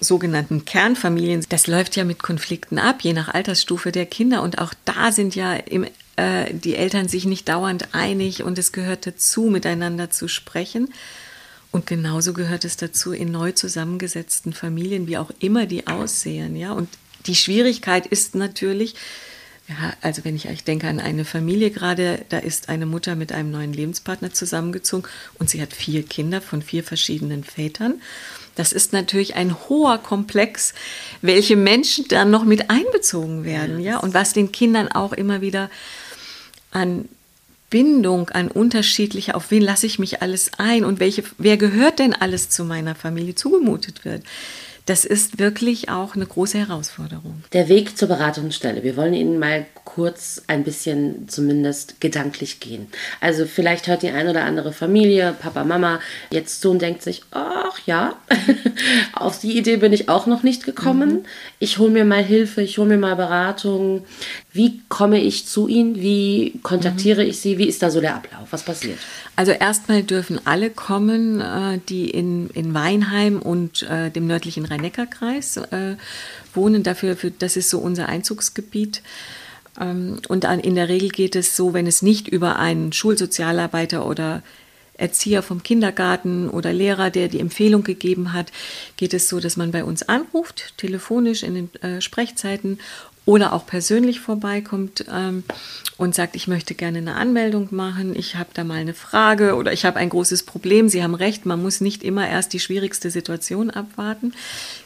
sogenannten 0.00 0.64
Kernfamilien. 0.64 1.44
Das 1.48 1.66
läuft 1.66 1.96
ja 1.96 2.04
mit 2.04 2.22
Konflikten 2.22 2.78
ab, 2.78 3.02
je 3.02 3.12
nach 3.12 3.28
Altersstufe 3.32 3.90
der 3.90 4.06
Kinder. 4.06 4.42
Und 4.42 4.58
auch 4.58 4.74
da 4.84 5.10
sind 5.10 5.34
ja 5.34 5.54
im, 5.54 5.84
äh, 6.16 6.52
die 6.52 6.76
Eltern 6.76 7.08
sich 7.08 7.24
nicht 7.24 7.48
dauernd 7.48 7.88
einig 7.92 8.44
und 8.44 8.58
es 8.58 8.70
gehört 8.70 9.06
dazu, 9.06 9.44
miteinander 9.44 10.10
zu 10.10 10.28
sprechen. 10.28 10.92
Und 11.74 11.88
genauso 11.88 12.34
gehört 12.34 12.64
es 12.64 12.76
dazu 12.76 13.12
in 13.12 13.32
neu 13.32 13.50
zusammengesetzten 13.50 14.52
Familien, 14.52 15.08
wie 15.08 15.18
auch 15.18 15.32
immer 15.40 15.66
die 15.66 15.88
aussehen. 15.88 16.54
Ja? 16.54 16.70
Und 16.70 16.88
die 17.26 17.34
Schwierigkeit 17.34 18.06
ist 18.06 18.36
natürlich, 18.36 18.94
ja, 19.66 19.92
also 20.00 20.24
wenn 20.24 20.36
ich, 20.36 20.44
ich 20.44 20.62
denke 20.62 20.86
an 20.86 21.00
eine 21.00 21.24
Familie 21.24 21.72
gerade, 21.72 22.24
da 22.28 22.38
ist 22.38 22.68
eine 22.68 22.86
Mutter 22.86 23.16
mit 23.16 23.32
einem 23.32 23.50
neuen 23.50 23.72
Lebenspartner 23.72 24.32
zusammengezogen 24.32 25.10
und 25.40 25.50
sie 25.50 25.60
hat 25.60 25.72
vier 25.72 26.04
Kinder 26.04 26.40
von 26.40 26.62
vier 26.62 26.84
verschiedenen 26.84 27.42
Vätern. 27.42 28.00
Das 28.54 28.72
ist 28.72 28.92
natürlich 28.92 29.34
ein 29.34 29.56
hoher 29.68 29.98
Komplex, 29.98 30.74
welche 31.22 31.56
Menschen 31.56 32.06
dann 32.06 32.30
noch 32.30 32.44
mit 32.44 32.70
einbezogen 32.70 33.42
werden, 33.42 33.80
ja, 33.80 33.98
und 33.98 34.14
was 34.14 34.32
den 34.32 34.52
Kindern 34.52 34.86
auch 34.86 35.12
immer 35.12 35.40
wieder 35.40 35.68
an 36.70 37.08
Bindung 37.74 38.30
an 38.30 38.52
unterschiedliche, 38.52 39.34
auf 39.34 39.50
wen 39.50 39.60
lasse 39.60 39.84
ich 39.84 39.98
mich 39.98 40.22
alles 40.22 40.52
ein 40.58 40.84
und 40.84 41.00
welche, 41.00 41.24
wer 41.38 41.56
gehört 41.56 41.98
denn 41.98 42.14
alles 42.14 42.48
zu 42.48 42.64
meiner 42.64 42.94
Familie 42.94 43.34
zugemutet 43.34 44.04
wird. 44.04 44.22
Das 44.86 45.04
ist 45.04 45.40
wirklich 45.40 45.88
auch 45.88 46.14
eine 46.14 46.24
große 46.24 46.56
Herausforderung. 46.56 47.42
Der 47.52 47.68
Weg 47.68 47.98
zur 47.98 48.06
Beratungsstelle. 48.06 48.84
Wir 48.84 48.96
wollen 48.96 49.12
Ihnen 49.12 49.40
mal 49.40 49.66
kurz 49.94 50.42
ein 50.48 50.64
bisschen 50.64 51.28
zumindest 51.28 52.00
gedanklich 52.00 52.58
gehen. 52.58 52.88
Also 53.20 53.46
vielleicht 53.46 53.86
hört 53.86 54.02
die 54.02 54.10
eine 54.10 54.30
oder 54.30 54.44
andere 54.44 54.72
Familie, 54.72 55.34
Papa, 55.38 55.62
Mama, 55.62 56.00
jetzt 56.30 56.60
so 56.60 56.72
und 56.72 56.82
denkt 56.82 57.02
sich, 57.02 57.22
ach 57.30 57.78
ja, 57.86 58.16
auf 59.12 59.38
die 59.38 59.56
Idee 59.56 59.76
bin 59.76 59.92
ich 59.92 60.08
auch 60.08 60.26
noch 60.26 60.42
nicht 60.42 60.64
gekommen. 60.64 61.10
Mhm. 61.10 61.24
Ich 61.60 61.78
hole 61.78 61.90
mir 61.90 62.04
mal 62.04 62.24
Hilfe, 62.24 62.60
ich 62.62 62.78
hole 62.78 62.88
mir 62.88 62.98
mal 62.98 63.14
Beratung. 63.14 64.04
Wie 64.52 64.82
komme 64.88 65.20
ich 65.20 65.46
zu 65.46 65.68
Ihnen? 65.68 65.94
Wie 65.96 66.58
kontaktiere 66.64 67.22
mhm. 67.22 67.30
ich 67.30 67.38
Sie? 67.38 67.58
Wie 67.58 67.68
ist 67.68 67.82
da 67.82 67.90
so 67.90 68.00
der 68.00 68.16
Ablauf? 68.16 68.48
Was 68.50 68.64
passiert? 68.64 68.98
Also 69.36 69.52
erstmal 69.52 70.02
dürfen 70.02 70.40
alle 70.44 70.70
kommen, 70.70 71.40
äh, 71.40 71.78
die 71.88 72.10
in, 72.10 72.50
in 72.50 72.74
Weinheim 72.74 73.40
und 73.40 73.82
äh, 73.84 74.10
dem 74.10 74.26
nördlichen 74.26 74.64
Rhein-Neckar-Kreis 74.64 75.56
äh, 75.56 75.96
wohnen. 76.52 76.82
Dafür, 76.82 77.16
für, 77.16 77.30
das 77.30 77.56
ist 77.56 77.70
so 77.70 77.78
unser 77.78 78.08
Einzugsgebiet. 78.08 79.02
Ähm, 79.80 80.18
und 80.28 80.44
in 80.44 80.74
der 80.74 80.88
Regel 80.88 81.08
geht 81.08 81.36
es 81.36 81.56
so, 81.56 81.74
wenn 81.74 81.86
es 81.86 82.02
nicht 82.02 82.28
über 82.28 82.58
einen 82.58 82.92
Schulsozialarbeiter 82.92 84.06
oder 84.06 84.42
Erzieher 84.96 85.42
vom 85.42 85.62
Kindergarten 85.62 86.48
oder 86.48 86.72
Lehrer, 86.72 87.10
der 87.10 87.28
die 87.28 87.40
Empfehlung 87.40 87.82
gegeben 87.82 88.32
hat, 88.32 88.52
geht 88.96 89.12
es 89.12 89.28
so, 89.28 89.40
dass 89.40 89.56
man 89.56 89.72
bei 89.72 89.84
uns 89.84 90.02
anruft, 90.08 90.74
telefonisch 90.76 91.42
in 91.42 91.54
den 91.54 91.74
äh, 91.82 92.00
Sprechzeiten 92.00 92.78
oder 93.26 93.54
auch 93.54 93.66
persönlich 93.66 94.20
vorbeikommt 94.20 95.06
ähm, 95.10 95.44
und 95.96 96.14
sagt, 96.14 96.36
ich 96.36 96.46
möchte 96.46 96.74
gerne 96.74 96.98
eine 96.98 97.14
Anmeldung 97.14 97.68
machen, 97.70 98.14
ich 98.14 98.36
habe 98.36 98.50
da 98.52 98.64
mal 98.64 98.78
eine 98.78 98.94
Frage 98.94 99.54
oder 99.54 99.72
ich 99.72 99.84
habe 99.84 99.98
ein 99.98 100.10
großes 100.10 100.42
Problem. 100.42 100.88
Sie 100.88 101.02
haben 101.02 101.14
recht, 101.14 101.46
man 101.46 101.62
muss 101.62 101.80
nicht 101.80 102.02
immer 102.02 102.28
erst 102.28 102.52
die 102.52 102.60
schwierigste 102.60 103.10
Situation 103.10 103.70
abwarten. 103.70 104.34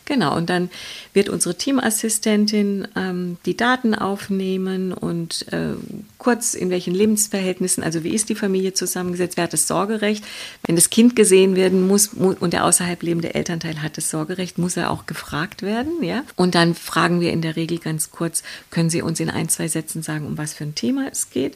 Genau, 0.09 0.35
und 0.35 0.49
dann 0.49 0.71
wird 1.13 1.29
unsere 1.29 1.55
Teamassistentin 1.55 2.89
ähm, 2.97 3.37
die 3.45 3.59
Daten 3.59 3.95
aufnehmen 3.95 4.95
und 4.95 5.53
äh, 5.53 5.75
kurz 6.17 6.55
in 6.55 6.71
welchen 6.71 6.95
Lebensverhältnissen, 6.95 7.83
also 7.85 8.05
wie 8.05 8.15
ist 8.15 8.31
die 8.31 8.35
Familie 8.35 8.73
zusammengesetzt, 8.73 9.37
wer 9.37 9.45
hat 9.45 9.53
das 9.53 9.67
Sorgerecht. 9.67 10.25
Wenn 10.67 10.77
das 10.77 10.89
Kind 10.89 11.15
gesehen 11.15 11.57
werden 11.57 11.87
muss, 11.87 12.09
und 12.15 12.55
der 12.55 12.65
außerhalb 12.65 13.03
lebende 13.03 13.35
Elternteil 13.35 13.83
hat 13.83 13.99
das 13.99 14.09
Sorgerecht, 14.09 14.57
muss 14.57 14.79
er 14.79 14.91
auch 14.91 15.05
gefragt 15.05 15.61
werden. 15.61 16.03
Ja? 16.03 16.25
Und 16.37 16.55
dann 16.55 16.75
fragen 16.75 17.21
wir 17.21 17.31
in 17.31 17.43
der 17.43 17.57
Regel 17.57 17.79
ganz 17.79 18.11
kurz, 18.11 18.43
können 18.71 18.89
Sie 18.89 19.03
uns 19.03 19.21
in 19.21 19.29
ein, 19.29 19.51
zwei 19.51 19.69
Sätzen 19.69 20.03
sagen, 20.03 20.27
um 20.27 20.39
was 20.39 20.55
für 20.55 20.65
ein 20.65 20.75
Thema 20.75 21.09
es 21.13 21.29
geht. 21.29 21.55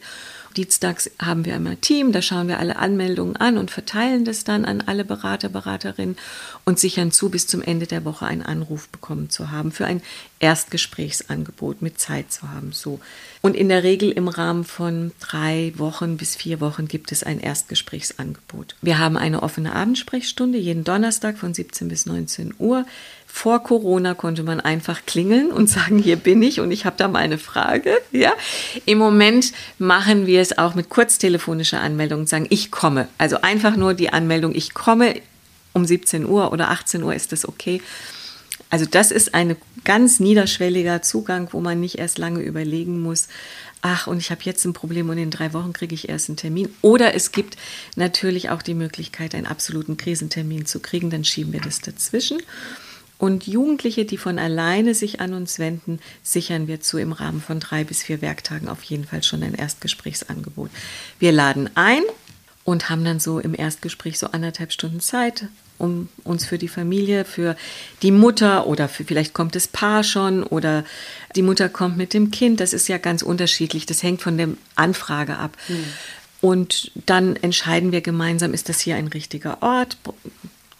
Dienstags 0.52 1.10
haben 1.20 1.44
wir 1.44 1.54
immer 1.54 1.80
Team, 1.80 2.12
da 2.12 2.22
schauen 2.22 2.48
wir 2.48 2.58
alle 2.58 2.76
Anmeldungen 2.76 3.36
an 3.36 3.58
und 3.58 3.70
verteilen 3.70 4.24
das 4.24 4.44
dann 4.44 4.64
an 4.64 4.82
alle 4.82 5.04
Berater, 5.04 5.48
Beraterinnen 5.48 6.16
und 6.64 6.78
sichern 6.78 7.10
zu, 7.12 7.30
bis 7.30 7.46
zum 7.46 7.62
Ende 7.62 7.86
der 7.86 8.04
Woche 8.04 8.26
einen 8.26 8.42
Anruf 8.42 8.88
bekommen 8.88 9.30
zu 9.30 9.50
haben 9.50 9.72
für 9.72 9.86
ein 9.86 10.02
Erstgesprächsangebot 10.38 11.82
mit 11.82 12.00
Zeit 12.00 12.32
zu 12.32 12.50
haben. 12.50 12.72
So. 12.72 13.00
Und 13.42 13.56
in 13.56 13.68
der 13.68 13.82
Regel 13.82 14.10
im 14.10 14.28
Rahmen 14.28 14.64
von 14.64 15.12
drei 15.20 15.72
Wochen 15.76 16.16
bis 16.16 16.36
vier 16.36 16.60
Wochen 16.60 16.88
gibt 16.88 17.12
es 17.12 17.22
ein 17.22 17.40
Erstgesprächsangebot. 17.40 18.76
Wir 18.82 18.98
haben 18.98 19.16
eine 19.16 19.42
offene 19.42 19.74
Abendsprechstunde 19.74 20.58
jeden 20.58 20.84
Donnerstag 20.84 21.38
von 21.38 21.54
17 21.54 21.88
bis 21.88 22.06
19 22.06 22.54
Uhr. 22.58 22.84
Vor 23.34 23.64
Corona 23.64 24.12
konnte 24.12 24.42
man 24.42 24.60
einfach 24.60 25.06
klingeln 25.06 25.50
und 25.50 25.68
sagen, 25.68 25.98
hier 25.98 26.16
bin 26.16 26.42
ich 26.42 26.60
und 26.60 26.70
ich 26.70 26.84
habe 26.84 26.96
da 26.98 27.08
mal 27.08 27.20
eine 27.20 27.38
Frage. 27.38 27.98
Ja? 28.12 28.34
Im 28.84 28.98
Moment 28.98 29.52
machen 29.78 30.26
wir 30.26 30.42
es 30.42 30.58
auch 30.58 30.74
mit 30.74 30.90
kurztelefonischer 30.90 31.80
Anmeldung 31.80 32.20
und 32.20 32.28
sagen, 32.28 32.46
ich 32.50 32.70
komme. 32.70 33.08
Also 33.16 33.40
einfach 33.40 33.74
nur 33.74 33.94
die 33.94 34.12
Anmeldung, 34.12 34.54
ich 34.54 34.74
komme 34.74 35.14
um 35.72 35.86
17 35.86 36.26
Uhr 36.26 36.52
oder 36.52 36.70
18 36.70 37.02
Uhr 37.02 37.14
ist 37.14 37.32
das 37.32 37.48
okay. 37.48 37.80
Also 38.68 38.84
das 38.84 39.10
ist 39.10 39.34
ein 39.34 39.56
ganz 39.82 40.20
niederschwelliger 40.20 41.00
Zugang, 41.02 41.48
wo 41.52 41.60
man 41.60 41.80
nicht 41.80 41.98
erst 41.98 42.18
lange 42.18 42.42
überlegen 42.42 43.00
muss, 43.00 43.28
ach, 43.80 44.06
und 44.06 44.18
ich 44.18 44.30
habe 44.30 44.42
jetzt 44.44 44.64
ein 44.66 44.74
Problem 44.74 45.08
und 45.08 45.18
in 45.18 45.30
drei 45.30 45.52
Wochen 45.54 45.72
kriege 45.72 45.94
ich 45.94 46.08
erst 46.08 46.28
einen 46.28 46.36
Termin. 46.36 46.68
Oder 46.82 47.14
es 47.14 47.32
gibt 47.32 47.56
natürlich 47.96 48.50
auch 48.50 48.62
die 48.62 48.74
Möglichkeit, 48.74 49.34
einen 49.34 49.46
absoluten 49.46 49.96
Krisentermin 49.96 50.66
zu 50.66 50.80
kriegen, 50.80 51.10
dann 51.10 51.24
schieben 51.24 51.52
wir 51.52 51.62
das 51.62 51.80
dazwischen. 51.80 52.38
Und 53.22 53.46
Jugendliche, 53.46 54.04
die 54.04 54.16
von 54.16 54.40
alleine 54.40 54.96
sich 54.96 55.20
an 55.20 55.32
uns 55.32 55.60
wenden, 55.60 56.00
sichern 56.24 56.66
wir 56.66 56.80
zu 56.80 56.98
im 56.98 57.12
Rahmen 57.12 57.40
von 57.40 57.60
drei 57.60 57.84
bis 57.84 58.02
vier 58.02 58.20
Werktagen 58.20 58.68
auf 58.68 58.82
jeden 58.82 59.04
Fall 59.04 59.22
schon 59.22 59.44
ein 59.44 59.54
Erstgesprächsangebot. 59.54 60.72
Wir 61.20 61.30
laden 61.30 61.70
ein 61.76 62.02
und 62.64 62.90
haben 62.90 63.04
dann 63.04 63.20
so 63.20 63.38
im 63.38 63.54
Erstgespräch 63.56 64.18
so 64.18 64.32
anderthalb 64.32 64.72
Stunden 64.72 64.98
Zeit, 64.98 65.46
um 65.78 66.08
uns 66.24 66.44
für 66.44 66.58
die 66.58 66.66
Familie, 66.66 67.24
für 67.24 67.54
die 68.02 68.10
Mutter 68.10 68.66
oder 68.66 68.88
für, 68.88 69.04
vielleicht 69.04 69.34
kommt 69.34 69.54
das 69.54 69.68
Paar 69.68 70.02
schon 70.02 70.42
oder 70.42 70.84
die 71.36 71.42
Mutter 71.42 71.68
kommt 71.68 71.96
mit 71.96 72.14
dem 72.14 72.32
Kind. 72.32 72.58
Das 72.58 72.72
ist 72.72 72.88
ja 72.88 72.98
ganz 72.98 73.22
unterschiedlich. 73.22 73.86
Das 73.86 74.02
hängt 74.02 74.20
von 74.20 74.36
der 74.36 74.48
Anfrage 74.74 75.38
ab. 75.38 75.56
Mhm. 75.68 75.84
Und 76.40 76.90
dann 77.06 77.36
entscheiden 77.36 77.92
wir 77.92 78.00
gemeinsam, 78.00 78.52
ist 78.52 78.68
das 78.68 78.80
hier 78.80 78.96
ein 78.96 79.06
richtiger 79.06 79.62
Ort? 79.62 79.96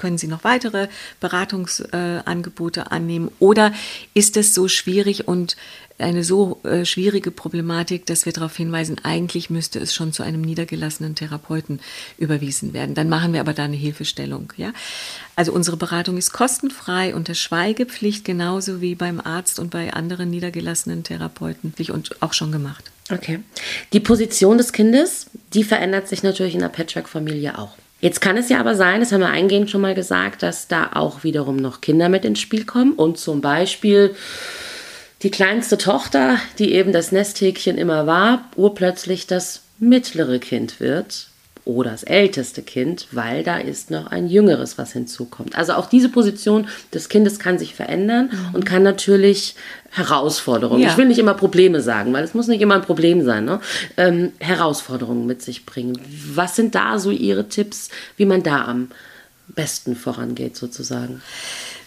Können 0.03 0.19
Sie 0.19 0.27
noch 0.27 0.43
weitere 0.43 0.89
Beratungsangebote 1.21 2.81
äh, 2.81 2.85
annehmen? 2.91 3.31
Oder 3.39 3.73
ist 4.15 4.37
es 4.37 4.53
so 4.53 4.67
schwierig 4.67 5.29
und 5.29 5.57
eine 5.99 6.25
so 6.25 6.59
äh, 6.65 6.85
schwierige 6.85 7.31
Problematik, 7.31 8.05
dass 8.07 8.27
wir 8.27 8.33
darauf 8.33 8.57
hinweisen, 8.57 8.97
eigentlich 9.05 9.49
müsste 9.49 9.79
es 9.79 9.95
schon 9.95 10.13
zu 10.13 10.25
einem 10.25 10.41
niedergelassenen 10.41 11.15
Therapeuten 11.15 11.79
überwiesen 12.19 12.73
werden. 12.73 12.97
Dann 12.97 13.09
machen 13.09 13.33
wir 13.33 13.39
aber 13.39 13.53
da 13.53 13.65
eine 13.65 13.77
Hilfestellung. 13.77 14.53
Ja? 14.57 14.73
Also 15.37 15.53
unsere 15.53 15.77
Beratung 15.77 16.17
ist 16.17 16.33
kostenfrei 16.33 17.15
unter 17.15 17.37
Schweigepflicht, 17.37 18.25
genauso 18.25 18.81
wie 18.81 18.97
beim 18.97 19.21
Arzt 19.21 19.61
und 19.61 19.71
bei 19.71 19.93
anderen 19.93 20.31
niedergelassenen 20.31 21.05
Therapeuten 21.05 21.73
und 21.91 22.21
auch 22.21 22.33
schon 22.33 22.51
gemacht. 22.51 22.91
Okay. 23.09 23.39
Die 23.93 24.01
Position 24.01 24.59
des 24.59 24.73
Kindes, 24.73 25.27
die 25.55 25.63
verändert 25.63 26.09
sich 26.09 26.25
natürlich 26.25 26.55
in 26.55 26.61
der 26.61 26.71
Patchwork-Familie 26.71 27.57
auch. 27.57 27.77
Jetzt 28.03 28.21
kann 28.21 28.37
es 28.37 28.49
ja 28.49 28.59
aber 28.59 28.75
sein, 28.75 28.99
das 28.99 29.13
haben 29.13 29.21
wir 29.21 29.29
eingehend 29.29 29.71
schon 29.71 29.81
mal 29.81 29.95
gesagt, 29.95 30.43
dass 30.43 30.67
da 30.67 30.91
auch 30.95 31.23
wiederum 31.23 31.55
noch 31.55 31.81
Kinder 31.81 32.09
mit 32.09 32.25
ins 32.25 32.41
Spiel 32.41 32.67
kommen. 32.67 32.95
Und 32.95 33.17
zum 33.17 33.41
Beispiel 33.41 34.17
die 35.23 35.31
kleinste 35.31 35.79
Tochter, 35.79 36.37
die 36.59 36.75
eben 36.75 36.93
das 36.93 37.13
Nesthäkchen 37.13 37.79
immer 37.79 38.09
war, 38.09 38.51
urplötzlich 38.57 39.29
das 39.29 39.63
mittlere 39.79 40.41
Kind 40.41 40.81
wird 40.81 41.29
oder 41.65 41.93
das 41.93 42.03
älteste 42.03 42.63
Kind, 42.63 43.07
weil 43.13 43.45
da 43.45 43.59
ist 43.59 43.91
noch 43.91 44.07
ein 44.07 44.27
jüngeres, 44.27 44.79
was 44.79 44.93
hinzukommt. 44.93 45.57
Also 45.57 45.75
auch 45.75 45.87
diese 45.87 46.09
Position 46.09 46.67
des 46.93 47.09
Kindes 47.09 47.39
kann 47.39 47.59
sich 47.59 47.75
verändern 47.75 48.31
mhm. 48.33 48.55
und 48.55 48.67
kann 48.67 48.83
natürlich 48.83 49.55
Herausforderungen, 49.91 50.83
ja. 50.83 50.91
ich 50.91 50.97
will 50.97 51.07
nicht 51.07 51.19
immer 51.19 51.35
Probleme 51.35 51.81
sagen, 51.81 52.13
weil 52.13 52.25
es 52.25 52.35
muss 52.35 52.49
nicht 52.49 52.63
immer 52.63 52.77
ein 52.77 52.83
Problem 52.83 53.25
sein, 53.25 53.45
ne? 53.45 53.61
ähm, 53.97 54.33
Herausforderungen 54.41 55.27
mit 55.27 55.43
sich 55.43 55.67
bringen. 55.67 55.99
Was 56.35 56.57
sind 56.57 56.75
da 56.75 56.99
so 56.99 57.11
Ihre 57.11 57.49
Tipps, 57.49 57.91
wie 58.17 58.25
man 58.25 58.43
da 58.43 58.65
am 58.65 58.91
besten 59.49 59.95
vorangeht 59.95 60.57
sozusagen? 60.57 61.23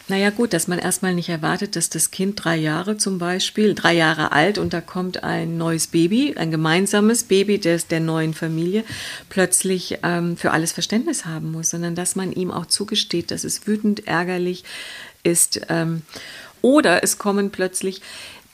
Naja 0.08 0.30
gut, 0.30 0.54
dass 0.54 0.68
man 0.68 0.78
erstmal 0.78 1.16
nicht 1.16 1.30
erwartet, 1.30 1.76
dass 1.76 1.90
das 1.90 2.12
Kind 2.12 2.44
drei 2.44 2.58
Jahre 2.58 2.96
zum 2.98 3.18
Beispiel, 3.18 3.74
drei 3.74 3.94
Jahre 3.94 4.32
alt 4.32 4.60
und 4.60 4.72
da 4.72 4.80
kommt 4.80 5.24
ein 5.24 5.58
neues 5.58 5.88
Baby, 5.88 6.36
ein 6.38 6.52
gemeinsames 6.52 7.24
Baby 7.24 7.58
des, 7.58 7.88
der 7.88 8.02
neuen 8.02 8.36
Familie, 8.36 8.84
plötzlich 9.30 9.98
ähm, 10.04 10.38
für 10.38 10.52
alles 10.52 10.74
Verständnis 10.74 11.26
haben 11.26 11.52
muss, 11.52 11.72
sondern 11.72 11.96
dass 11.96 12.16
man 12.16 12.32
ihm 12.32 12.52
auch 12.52 12.68
zugesteht, 12.68 13.32
dass 13.32 13.44
es 13.44 13.66
wütend, 13.66 14.08
ärgerlich 14.08 14.64
ist. 15.24 15.62
Ähm, 15.70 16.04
oder 16.62 17.04
es 17.04 17.18
kommen 17.18 17.50
plötzlich 17.50 18.02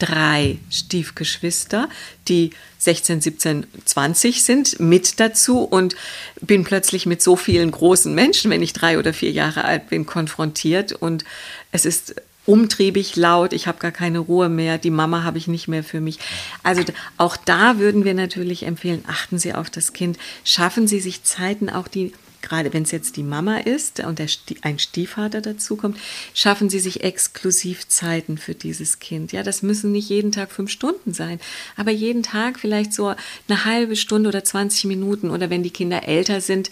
drei 0.02 0.58
Stiefgeschwister, 0.72 1.88
die 2.28 2.50
16, 2.80 3.22
17, 3.22 3.68
20 3.86 4.44
sind, 4.44 4.80
mit 4.80 5.20
dazu 5.20 5.60
und 5.60 5.96
bin 6.42 6.64
plötzlich 6.64 7.06
mit 7.06 7.22
so 7.22 7.36
vielen 7.36 7.70
großen 7.70 8.14
Menschen, 8.14 8.50
wenn 8.50 8.64
ich 8.64 8.74
drei 8.74 8.98
oder 8.98 9.14
vier 9.14 9.32
Jahre 9.32 9.64
alt 9.64 9.90
bin, 9.90 10.08
konfrontiert 10.08 10.92
und 10.92 11.24
es 11.72 11.86
ist 11.86 12.16
umtriebig, 12.48 13.16
laut, 13.16 13.54
ich 13.54 13.68
habe 13.68 13.78
gar 13.78 13.92
keine 13.92 14.18
Ruhe 14.18 14.50
mehr, 14.50 14.80
die 14.80 14.90
Mama 14.90 15.24
habe 15.24 15.38
ich 15.38 15.48
nicht 15.48 15.68
mehr 15.68 15.84
für 15.84 16.02
mich. 16.02 16.18
Also 16.64 16.84
auch 17.18 17.38
da 17.38 17.78
würden 17.78 18.04
wir 18.04 18.16
natürlich 18.16 18.64
empfehlen, 18.64 19.04
achten 19.08 19.38
Sie 19.38 19.54
auf 19.54 19.70
das 19.70 19.94
Kind, 19.94 20.18
schaffen 20.44 20.88
Sie 20.88 21.00
sich 21.00 21.24
Zeiten, 21.24 21.70
auch 21.70 21.88
die 21.88 22.14
gerade 22.42 22.74
wenn 22.74 22.84
es 22.84 22.92
jetzt 22.92 23.18
die 23.18 23.24
Mama 23.24 23.58
ist 23.58 24.00
und 24.02 24.20
der, 24.20 24.28
ein 24.62 24.80
Stiefvater 24.80 25.42
dazukommt, 25.42 25.98
schaffen 26.34 26.70
sie 26.70 26.80
sich 26.80 27.04
exklusiv 27.04 27.88
Zeiten 27.88 28.38
für 28.38 28.56
dieses 28.56 29.00
Kind. 29.00 29.32
Ja, 29.32 29.44
das 29.44 29.62
müssen 29.62 29.92
nicht 29.92 30.10
jeden 30.10 30.32
Tag 30.32 30.52
fünf 30.52 30.72
Stunden 30.72 31.14
sein, 31.14 31.40
aber 31.76 31.92
jeden 31.92 32.24
Tag 32.24 32.60
vielleicht 32.60 32.94
so 32.94 33.14
eine 33.48 33.66
halbe 33.66 33.96
Stunde 33.96 34.30
oder 34.30 34.44
20 34.44 34.86
Minuten 34.86 35.30
oder 35.30 35.50
wenn 35.50 35.64
die 35.64 35.70
Kinder 35.70 36.08
älter 36.08 36.42
sind, 36.42 36.70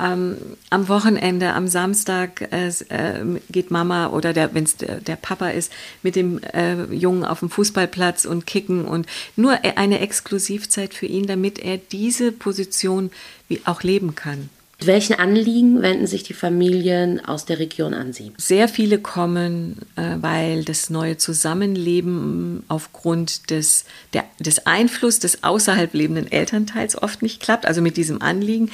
ähm, 0.00 0.36
am 0.70 0.88
Wochenende, 0.88 1.52
am 1.52 1.68
Samstag 1.68 2.52
äh, 2.52 2.68
äh, 2.68 3.40
geht 3.50 3.70
Mama 3.70 4.08
oder 4.08 4.34
wenn 4.54 4.64
es 4.64 4.76
der, 4.76 5.00
der, 5.00 5.16
Papa 5.16 5.50
ist, 5.50 5.72
mit 6.02 6.16
dem 6.16 6.40
äh, 6.42 6.84
Jungen 6.94 7.24
auf 7.24 7.40
dem 7.40 7.50
Fußballplatz 7.50 8.24
und 8.24 8.46
kicken 8.46 8.84
und 8.84 9.06
nur 9.36 9.58
eine 9.76 10.00
Exklusivzeit 10.00 10.94
für 10.94 11.06
ihn, 11.06 11.26
damit 11.26 11.58
er 11.58 11.78
diese 11.78 12.32
Position 12.32 13.10
wie 13.48 13.60
auch 13.64 13.82
leben 13.82 14.14
kann. 14.14 14.48
Mit 14.82 14.88
welchen 14.88 15.14
Anliegen 15.14 15.80
wenden 15.80 16.08
sich 16.08 16.24
die 16.24 16.34
Familien 16.34 17.24
aus 17.24 17.44
der 17.44 17.60
Region 17.60 17.94
an 17.94 18.12
Sie? 18.12 18.32
Sehr 18.36 18.66
viele 18.66 18.98
kommen, 18.98 19.76
äh, 19.94 20.16
weil 20.20 20.64
das 20.64 20.90
neue 20.90 21.16
Zusammenleben 21.18 22.64
aufgrund 22.66 23.50
des, 23.50 23.84
der, 24.12 24.24
des 24.40 24.66
Einflusses 24.66 25.20
des 25.20 25.44
außerhalb 25.44 25.94
lebenden 25.94 26.32
Elternteils 26.32 27.00
oft 27.00 27.22
nicht 27.22 27.40
klappt. 27.40 27.64
Also 27.64 27.80
mit 27.80 27.96
diesem 27.96 28.22
Anliegen 28.22 28.72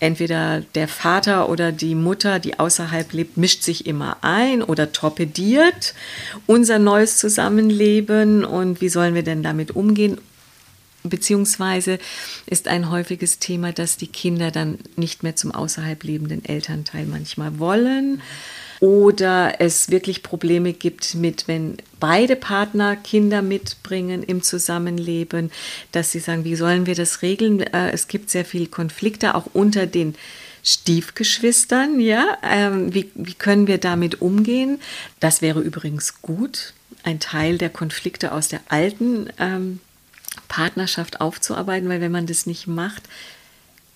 entweder 0.00 0.62
der 0.74 0.88
Vater 0.88 1.50
oder 1.50 1.70
die 1.70 1.94
Mutter, 1.94 2.38
die 2.38 2.58
außerhalb 2.58 3.12
lebt, 3.12 3.36
mischt 3.36 3.62
sich 3.62 3.86
immer 3.86 4.16
ein 4.22 4.62
oder 4.62 4.90
torpediert 4.90 5.92
unser 6.46 6.78
neues 6.78 7.18
Zusammenleben 7.18 8.46
und 8.46 8.80
wie 8.80 8.88
sollen 8.88 9.14
wir 9.14 9.22
denn 9.22 9.42
damit 9.42 9.72
umgehen? 9.76 10.18
Beziehungsweise 11.04 11.98
ist 12.46 12.68
ein 12.68 12.90
häufiges 12.90 13.38
Thema, 13.38 13.72
dass 13.72 13.96
die 13.96 14.06
Kinder 14.06 14.50
dann 14.50 14.78
nicht 14.96 15.22
mehr 15.22 15.34
zum 15.34 15.52
außerhalb 15.52 16.02
lebenden 16.04 16.44
Elternteil 16.44 17.06
manchmal 17.06 17.58
wollen. 17.58 18.22
Oder 18.82 19.60
es 19.60 19.90
wirklich 19.90 20.24
Probleme 20.24 20.72
gibt 20.72 21.14
mit, 21.14 21.46
wenn 21.46 21.76
beide 22.00 22.34
Partner 22.34 22.96
Kinder 22.96 23.40
mitbringen 23.40 24.24
im 24.24 24.42
Zusammenleben, 24.42 25.52
dass 25.92 26.10
sie 26.10 26.18
sagen, 26.18 26.44
wie 26.44 26.56
sollen 26.56 26.86
wir 26.86 26.96
das 26.96 27.22
regeln? 27.22 27.60
Äh, 27.60 27.90
es 27.92 28.08
gibt 28.08 28.30
sehr 28.30 28.44
viele 28.44 28.66
Konflikte 28.66 29.36
auch 29.36 29.46
unter 29.52 29.86
den 29.86 30.16
Stiefgeschwistern, 30.64 32.00
ja. 32.00 32.38
Ähm, 32.42 32.92
wie, 32.92 33.10
wie 33.14 33.34
können 33.34 33.68
wir 33.68 33.78
damit 33.78 34.20
umgehen? 34.20 34.80
Das 35.20 35.42
wäre 35.42 35.60
übrigens 35.60 36.20
gut. 36.20 36.74
Ein 37.04 37.20
Teil 37.20 37.58
der 37.58 37.70
Konflikte 37.70 38.32
aus 38.32 38.48
der 38.48 38.60
alten 38.68 39.28
ähm, 39.38 39.80
Partnerschaft 40.52 41.22
aufzuarbeiten, 41.22 41.88
weil 41.88 42.02
wenn 42.02 42.12
man 42.12 42.26
das 42.26 42.44
nicht 42.44 42.66
macht, 42.66 43.08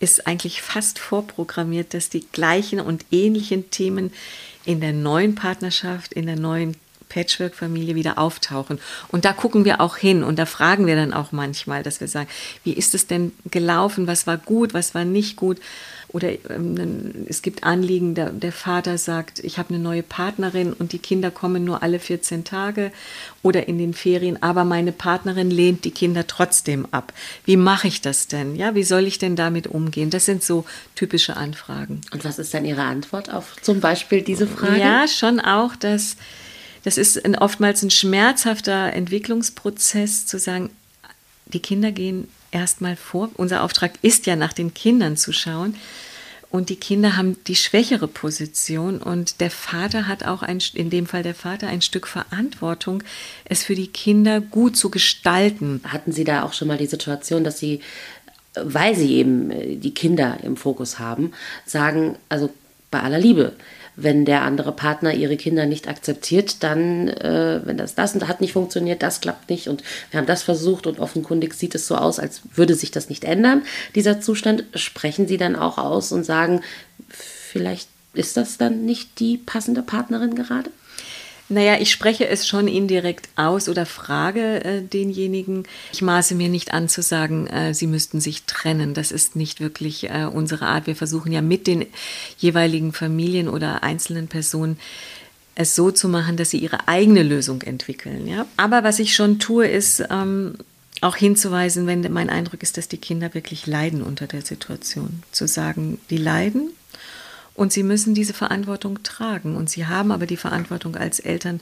ist 0.00 0.26
eigentlich 0.26 0.62
fast 0.62 0.98
vorprogrammiert, 0.98 1.92
dass 1.92 2.08
die 2.08 2.26
gleichen 2.32 2.80
und 2.80 3.04
ähnlichen 3.10 3.70
Themen 3.70 4.10
in 4.64 4.80
der 4.80 4.94
neuen 4.94 5.34
Partnerschaft, 5.34 6.14
in 6.14 6.24
der 6.24 6.36
neuen 6.36 6.74
Patchwork-Familie 7.16 7.94
wieder 7.94 8.18
auftauchen. 8.18 8.78
Und 9.08 9.24
da 9.24 9.32
gucken 9.32 9.64
wir 9.64 9.80
auch 9.80 9.96
hin 9.96 10.22
und 10.22 10.38
da 10.38 10.44
fragen 10.44 10.86
wir 10.86 10.96
dann 10.96 11.14
auch 11.14 11.32
manchmal, 11.32 11.82
dass 11.82 12.00
wir 12.00 12.08
sagen, 12.08 12.28
wie 12.62 12.74
ist 12.74 12.94
es 12.94 13.06
denn 13.06 13.32
gelaufen, 13.50 14.06
was 14.06 14.26
war 14.26 14.36
gut, 14.36 14.74
was 14.74 14.94
war 14.94 15.06
nicht 15.06 15.36
gut. 15.36 15.58
Oder 16.08 16.32
ähm, 16.50 17.26
es 17.26 17.40
gibt 17.42 17.64
Anliegen, 17.64 18.14
der, 18.14 18.30
der 18.30 18.52
Vater 18.52 18.98
sagt, 18.98 19.40
ich 19.40 19.58
habe 19.58 19.70
eine 19.70 19.82
neue 19.82 20.02
Partnerin 20.02 20.74
und 20.74 20.92
die 20.92 20.98
Kinder 20.98 21.30
kommen 21.30 21.64
nur 21.64 21.82
alle 21.82 21.98
14 21.98 22.44
Tage 22.44 22.92
oder 23.42 23.66
in 23.66 23.78
den 23.78 23.94
Ferien, 23.94 24.42
aber 24.42 24.64
meine 24.64 24.92
Partnerin 24.92 25.50
lehnt 25.50 25.84
die 25.84 25.90
Kinder 25.90 26.26
trotzdem 26.26 26.86
ab. 26.90 27.12
Wie 27.44 27.56
mache 27.56 27.88
ich 27.88 28.02
das 28.02 28.28
denn? 28.28 28.56
Ja, 28.56 28.74
wie 28.74 28.84
soll 28.84 29.06
ich 29.06 29.18
denn 29.18 29.36
damit 29.36 29.66
umgehen? 29.66 30.10
Das 30.10 30.26
sind 30.26 30.44
so 30.44 30.64
typische 30.94 31.36
Anfragen. 31.36 32.02
Und 32.12 32.24
was 32.24 32.38
ist 32.38 32.52
dann 32.54 32.66
Ihre 32.66 32.82
Antwort 32.82 33.32
auf 33.32 33.56
zum 33.62 33.80
Beispiel 33.80 34.22
diese 34.22 34.46
Frage? 34.46 34.78
Ja, 34.78 35.08
schon 35.08 35.40
auch, 35.40 35.74
dass 35.76 36.16
das 36.86 36.98
ist 36.98 37.24
ein, 37.24 37.34
oftmals 37.34 37.82
ein 37.82 37.90
schmerzhafter 37.90 38.92
Entwicklungsprozess 38.92 40.24
zu 40.24 40.38
sagen, 40.38 40.70
die 41.46 41.58
Kinder 41.58 41.90
gehen 41.90 42.28
erstmal 42.52 42.94
vor. 42.94 43.28
Unser 43.34 43.64
Auftrag 43.64 43.94
ist 44.02 44.26
ja, 44.26 44.36
nach 44.36 44.52
den 44.52 44.72
Kindern 44.72 45.16
zu 45.16 45.32
schauen. 45.32 45.74
Und 46.48 46.68
die 46.68 46.76
Kinder 46.76 47.16
haben 47.16 47.42
die 47.48 47.56
schwächere 47.56 48.06
Position 48.06 48.98
und 48.98 49.40
der 49.40 49.50
Vater 49.50 50.06
hat 50.06 50.24
auch 50.24 50.44
ein, 50.44 50.62
in 50.74 50.88
dem 50.88 51.06
Fall 51.06 51.24
der 51.24 51.34
Vater 51.34 51.66
ein 51.66 51.82
Stück 51.82 52.06
Verantwortung, 52.06 53.02
es 53.46 53.64
für 53.64 53.74
die 53.74 53.88
Kinder 53.88 54.40
gut 54.40 54.76
zu 54.76 54.88
gestalten. 54.88 55.80
Hatten 55.88 56.12
Sie 56.12 56.22
da 56.22 56.44
auch 56.44 56.52
schon 56.52 56.68
mal 56.68 56.78
die 56.78 56.86
Situation, 56.86 57.42
dass 57.42 57.58
Sie, 57.58 57.80
weil 58.54 58.94
Sie 58.94 59.16
eben 59.16 59.50
äh, 59.50 59.74
die 59.74 59.92
Kinder 59.92 60.38
im 60.44 60.56
Fokus 60.56 61.00
haben, 61.00 61.32
sagen, 61.64 62.14
also 62.28 62.54
bei 62.92 63.00
aller 63.00 63.18
Liebe, 63.18 63.56
wenn 63.96 64.24
der 64.26 64.42
andere 64.42 64.72
Partner 64.72 65.14
ihre 65.14 65.36
Kinder 65.36 65.66
nicht 65.66 65.88
akzeptiert, 65.88 66.62
dann, 66.62 67.08
äh, 67.08 67.60
wenn 67.64 67.78
das 67.78 67.94
das 67.94 68.14
und 68.14 68.28
hat 68.28 68.40
nicht 68.40 68.52
funktioniert, 68.52 69.02
das 69.02 69.20
klappt 69.20 69.48
nicht 69.48 69.68
und 69.68 69.82
wir 70.10 70.18
haben 70.18 70.26
das 70.26 70.42
versucht 70.42 70.86
und 70.86 71.00
offenkundig 71.00 71.54
sieht 71.54 71.74
es 71.74 71.86
so 71.86 71.96
aus, 71.96 72.18
als 72.18 72.42
würde 72.54 72.74
sich 72.74 72.90
das 72.90 73.08
nicht 73.08 73.24
ändern, 73.24 73.62
dieser 73.94 74.20
Zustand, 74.20 74.64
sprechen 74.74 75.26
Sie 75.26 75.38
dann 75.38 75.56
auch 75.56 75.78
aus 75.78 76.12
und 76.12 76.24
sagen, 76.24 76.60
vielleicht 77.08 77.88
ist 78.12 78.36
das 78.36 78.58
dann 78.58 78.84
nicht 78.84 79.18
die 79.18 79.38
passende 79.38 79.82
Partnerin 79.82 80.34
gerade? 80.34 80.70
Naja, 81.48 81.76
ich 81.78 81.92
spreche 81.92 82.26
es 82.26 82.46
schon 82.46 82.66
indirekt 82.66 83.28
aus 83.36 83.68
oder 83.68 83.86
frage 83.86 84.64
äh, 84.64 84.82
denjenigen. 84.82 85.64
Ich 85.92 86.02
maße 86.02 86.34
mir 86.34 86.48
nicht 86.48 86.72
an 86.72 86.88
zu 86.88 87.02
sagen, 87.02 87.46
äh, 87.46 87.72
sie 87.72 87.86
müssten 87.86 88.20
sich 88.20 88.44
trennen. 88.44 88.94
Das 88.94 89.12
ist 89.12 89.36
nicht 89.36 89.60
wirklich 89.60 90.10
äh, 90.10 90.28
unsere 90.32 90.66
Art. 90.66 90.88
Wir 90.88 90.96
versuchen 90.96 91.30
ja 91.30 91.42
mit 91.42 91.66
den 91.66 91.86
jeweiligen 92.38 92.92
Familien 92.92 93.48
oder 93.48 93.84
einzelnen 93.84 94.26
Personen 94.26 94.78
es 95.54 95.74
so 95.74 95.90
zu 95.90 96.08
machen, 96.08 96.36
dass 96.36 96.50
sie 96.50 96.58
ihre 96.58 96.86
eigene 96.88 97.22
Lösung 97.22 97.62
entwickeln. 97.62 98.26
Ja? 98.26 98.46
Aber 98.56 98.84
was 98.84 98.98
ich 98.98 99.14
schon 99.14 99.38
tue, 99.38 99.66
ist 99.66 100.04
ähm, 100.10 100.54
auch 101.00 101.16
hinzuweisen, 101.16 101.86
wenn 101.86 102.12
mein 102.12 102.30
Eindruck 102.30 102.62
ist, 102.62 102.76
dass 102.76 102.88
die 102.88 102.98
Kinder 102.98 103.34
wirklich 103.34 103.66
leiden 103.66 104.02
unter 104.02 104.26
der 104.26 104.42
Situation. 104.42 105.22
Zu 105.32 105.46
sagen, 105.46 105.98
die 106.10 106.18
leiden, 106.18 106.70
und 107.56 107.72
sie 107.72 107.82
müssen 107.82 108.14
diese 108.14 108.34
Verantwortung 108.34 109.02
tragen. 109.02 109.56
Und 109.56 109.70
sie 109.70 109.86
haben 109.86 110.12
aber 110.12 110.26
die 110.26 110.36
Verantwortung 110.36 110.94
als 110.94 111.18
Eltern. 111.18 111.60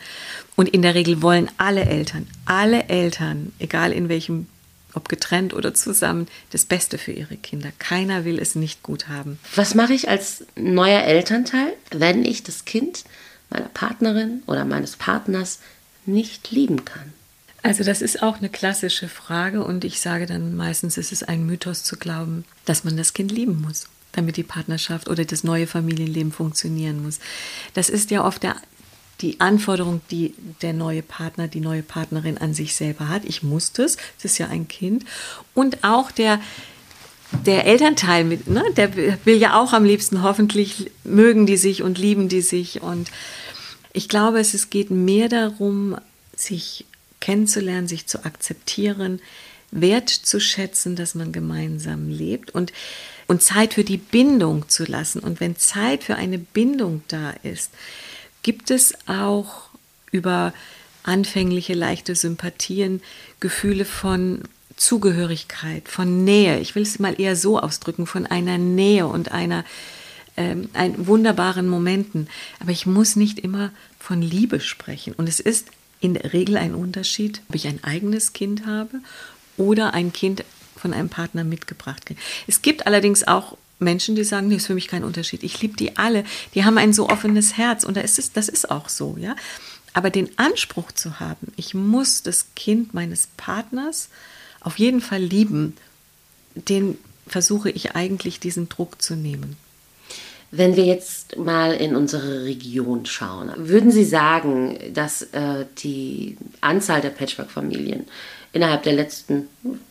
Und 0.57 0.69
in 0.69 0.83
der 0.83 0.95
Regel 0.95 1.23
wollen 1.23 1.49
alle 1.57 1.85
Eltern, 1.85 2.27
alle 2.45 2.89
Eltern, 2.89 3.53
egal 3.61 3.93
in 3.93 4.09
welchem, 4.09 4.49
ob 4.93 5.09
getrennt 5.09 5.55
oder 5.55 5.73
zusammen, 5.73 6.27
das 6.51 6.65
Beste 6.65 6.99
für 6.99 7.13
ihre 7.13 7.37
Kinder. 7.37 7.71
Keiner 7.79 8.25
will 8.25 8.39
es 8.39 8.55
nicht 8.55 8.83
gut 8.83 9.09
haben. 9.09 9.39
Was 9.55 9.75
mache 9.75 9.93
ich 9.93 10.09
als 10.09 10.45
neuer 10.57 11.03
Elternteil, 11.03 11.73
wenn 11.91 12.25
ich 12.25 12.43
das 12.43 12.65
Kind 12.65 13.05
meiner 13.51 13.69
Partnerin 13.69 14.43
oder 14.47 14.65
meines 14.65 14.97
Partners 14.97 15.61
nicht 16.07 16.51
lieben 16.51 16.85
kann? 16.85 17.13
Also 17.63 17.83
das 17.83 18.03
ist 18.03 18.23
auch 18.23 18.39
eine 18.39 18.51
klassische 18.51 19.09
Frage 19.09 19.65
und 19.65 19.85
ich 19.85 20.01
sage 20.01 20.27
dann 20.27 20.55
meistens, 20.55 20.99
ist 20.99 21.13
es 21.13 21.23
ein 21.23 21.47
Mythos 21.47 21.83
zu 21.83 21.97
glauben, 21.97 22.45
dass 22.67 22.85
man 22.85 22.97
das 22.97 23.15
Kind 23.15 23.33
lieben 23.33 23.63
muss 23.63 23.87
damit 24.16 24.37
die 24.37 24.42
Partnerschaft 24.42 25.09
oder 25.09 25.24
das 25.24 25.44
neue 25.44 25.66
Familienleben 25.66 26.33
funktionieren 26.33 27.03
muss. 27.03 27.20
Das 27.74 27.88
ist 27.88 28.11
ja 28.11 28.24
oft 28.24 28.42
der, 28.42 28.57
die 29.20 29.40
Anforderung, 29.40 30.00
die 30.11 30.35
der 30.62 30.72
neue 30.72 31.03
Partner, 31.03 31.48
die 31.48 31.61
neue 31.61 31.83
Partnerin 31.83 32.38
an 32.38 32.55
sich 32.55 32.74
selber 32.74 33.09
hat. 33.09 33.24
Ich 33.24 33.42
muss 33.42 33.72
das, 33.72 33.96
es 34.18 34.24
ist 34.24 34.38
ja 34.38 34.48
ein 34.48 34.68
Kind. 34.68 35.05
Und 35.55 35.85
auch 35.85 36.11
der, 36.11 36.40
der 37.46 37.66
Elternteil 37.66 38.24
mit, 38.24 38.48
ne, 38.48 38.64
der 38.77 38.94
will 39.24 39.37
ja 39.37 39.59
auch 39.59 39.72
am 39.72 39.85
liebsten 39.85 40.22
hoffentlich 40.22 40.90
mögen 41.05 41.46
die 41.46 41.57
sich 41.57 41.83
und 41.83 41.98
lieben 41.98 42.29
die 42.29 42.42
sich. 42.42 42.83
Und 42.83 43.11
ich 43.92 44.09
glaube, 44.09 44.40
es, 44.40 44.55
es 44.55 44.70
geht 44.70 44.90
mehr 44.90 45.29
darum, 45.29 45.96
sich 46.37 46.85
kennenzulernen, 47.20 47.88
sich 47.88 48.07
zu 48.07 48.24
akzeptieren, 48.24 49.20
wertzuschätzen, 49.70 50.96
dass 50.96 51.14
man 51.14 51.33
gemeinsam 51.33 52.09
lebt 52.09 52.50
und, 52.50 52.72
und 53.27 53.43
Zeit 53.43 53.75
für 53.75 53.85
die 53.85 53.97
Bindung 53.97 54.69
zu 54.69 54.85
lassen. 54.85 55.21
Und 55.21 55.41
wenn 55.41 55.57
Zeit 55.57 56.05
für 56.05 56.17
eine 56.17 56.39
Bindung 56.39 57.03
da 57.09 57.35
ist, 57.43 57.71
gibt 58.43 58.71
es 58.71 58.95
auch 59.07 59.71
über 60.11 60.53
anfängliche 61.03 61.75
leichte 61.75 62.15
Sympathien 62.15 63.03
Gefühle 63.41 63.85
von 63.85 64.43
Zugehörigkeit, 64.77 65.89
von 65.89 66.25
Nähe. 66.25 66.59
Ich 66.61 66.75
will 66.75 66.83
es 66.83 66.99
mal 66.99 67.21
eher 67.21 67.37
so 67.37 67.59
ausdrücken, 67.61 68.07
von 68.07 68.27
einer 68.27 68.59
Nähe 68.59 69.07
und 69.07 69.33
einer 69.33 69.65
ähm, 70.37 70.69
ein 70.73 71.07
wunderbaren 71.07 71.69
Momenten. 71.69 72.29
Aber 72.59 72.73
ich 72.73 72.87
muss 72.87 73.17
nicht 73.17 73.39
immer 73.39 73.71
von 73.99 74.21
Liebe 74.21 74.61
sprechen. 74.61 75.15
Und 75.15 75.29
es 75.29 75.41
ist 75.41 75.69
in 76.01 76.15
der 76.15 76.33
Regel 76.33 76.57
ein 76.57 76.75
Unterschied, 76.75 77.41
ob 77.49 77.55
ich 77.55 77.67
ein 77.67 77.83
eigenes 77.85 78.33
Kind 78.33 78.67
habe 78.67 79.01
oder 79.57 79.95
ein 79.95 80.13
Kind 80.13 80.45
von 80.85 80.92
einem 80.92 81.09
Partner 81.09 81.44
mitgebracht. 81.44 82.14
Es 82.47 82.61
gibt 82.61 82.87
allerdings 82.87 83.27
auch 83.27 83.57
Menschen, 83.79 84.16
die 84.16 84.23
sagen, 84.23 84.49
nee, 84.49 84.57
ist 84.57 84.66
für 84.66 84.75
mich 84.75 84.87
kein 84.87 85.03
Unterschied. 85.03 85.42
Ich 85.42 85.62
liebe 85.62 85.79
die 85.79 85.97
alle. 85.97 86.25
Die 86.55 86.66
haben 86.66 86.77
ein 86.77 86.92
so 86.92 87.09
offenes 87.09 87.57
Herz 87.57 87.85
und 87.85 87.97
das 87.97 88.18
ist, 88.18 88.37
das 88.37 88.51
ist 88.51 88.70
auch 88.70 88.90
so, 88.90 89.16
ja. 89.18 89.35
Aber 89.94 90.11
den 90.11 90.29
Anspruch 90.37 90.92
zu 90.92 91.20
haben, 91.20 91.55
ich 91.57 91.73
muss 91.73 92.23
das 92.23 92.49
Kind 92.55 92.92
meines 92.92 93.29
Partners 93.38 94.11
auf 94.61 94.79
jeden 94.79 95.01
Fall 95.01 95.23
lieben, 95.23 95.75
den 96.55 96.99
versuche 97.27 97.70
ich 97.70 97.97
eigentlich 97.97 98.38
diesen 98.38 98.68
Druck 98.68 99.01
zu 99.01 99.16
nehmen. 99.16 99.57
Wenn 100.51 100.77
wir 100.77 100.85
jetzt 100.85 101.38
mal 101.38 101.73
in 101.73 101.97
unsere 101.97 102.44
Region 102.44 103.07
schauen, 103.07 103.51
würden 103.57 103.90
Sie 103.90 104.05
sagen, 104.05 104.79
dass 104.92 105.23
äh, 105.23 105.64
die 105.79 106.37
Anzahl 106.61 107.01
der 107.01 107.09
Patchwork-Familien 107.09 108.05
innerhalb 108.55 108.85
der 108.85 108.95
letzten, 108.95 109.49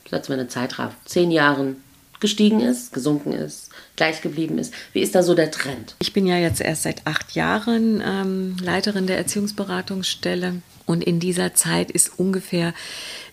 setzen 0.10 0.30
wir 0.30 0.40
eine 0.40 0.48
Zeitraum, 0.48 0.90
zehn 1.06 1.30
Jahren 1.30 1.76
gestiegen 2.20 2.62
ist, 2.62 2.94
gesunken 2.94 3.34
ist, 3.34 3.70
gleich 3.98 4.22
geblieben 4.22 4.58
ist? 4.58 4.74
Wie 4.94 5.02
ist 5.02 5.14
da 5.14 5.22
so 5.22 5.36
der 5.36 5.52
Trend? 5.52 5.96
Ich 6.00 6.14
bin 6.14 6.26
ja 6.26 6.38
jetzt 6.38 6.62
erst 6.62 6.84
seit 6.84 7.06
acht 7.06 7.34
Jahren 7.34 8.02
ähm, 8.04 8.56
Leiterin 8.62 9.08
der 9.08 9.18
Erziehungsberatungsstelle 9.18 10.62
und 10.86 11.04
in 11.04 11.20
dieser 11.20 11.54
Zeit 11.54 11.92
ist 11.92 12.20
ungefähr 12.20 12.74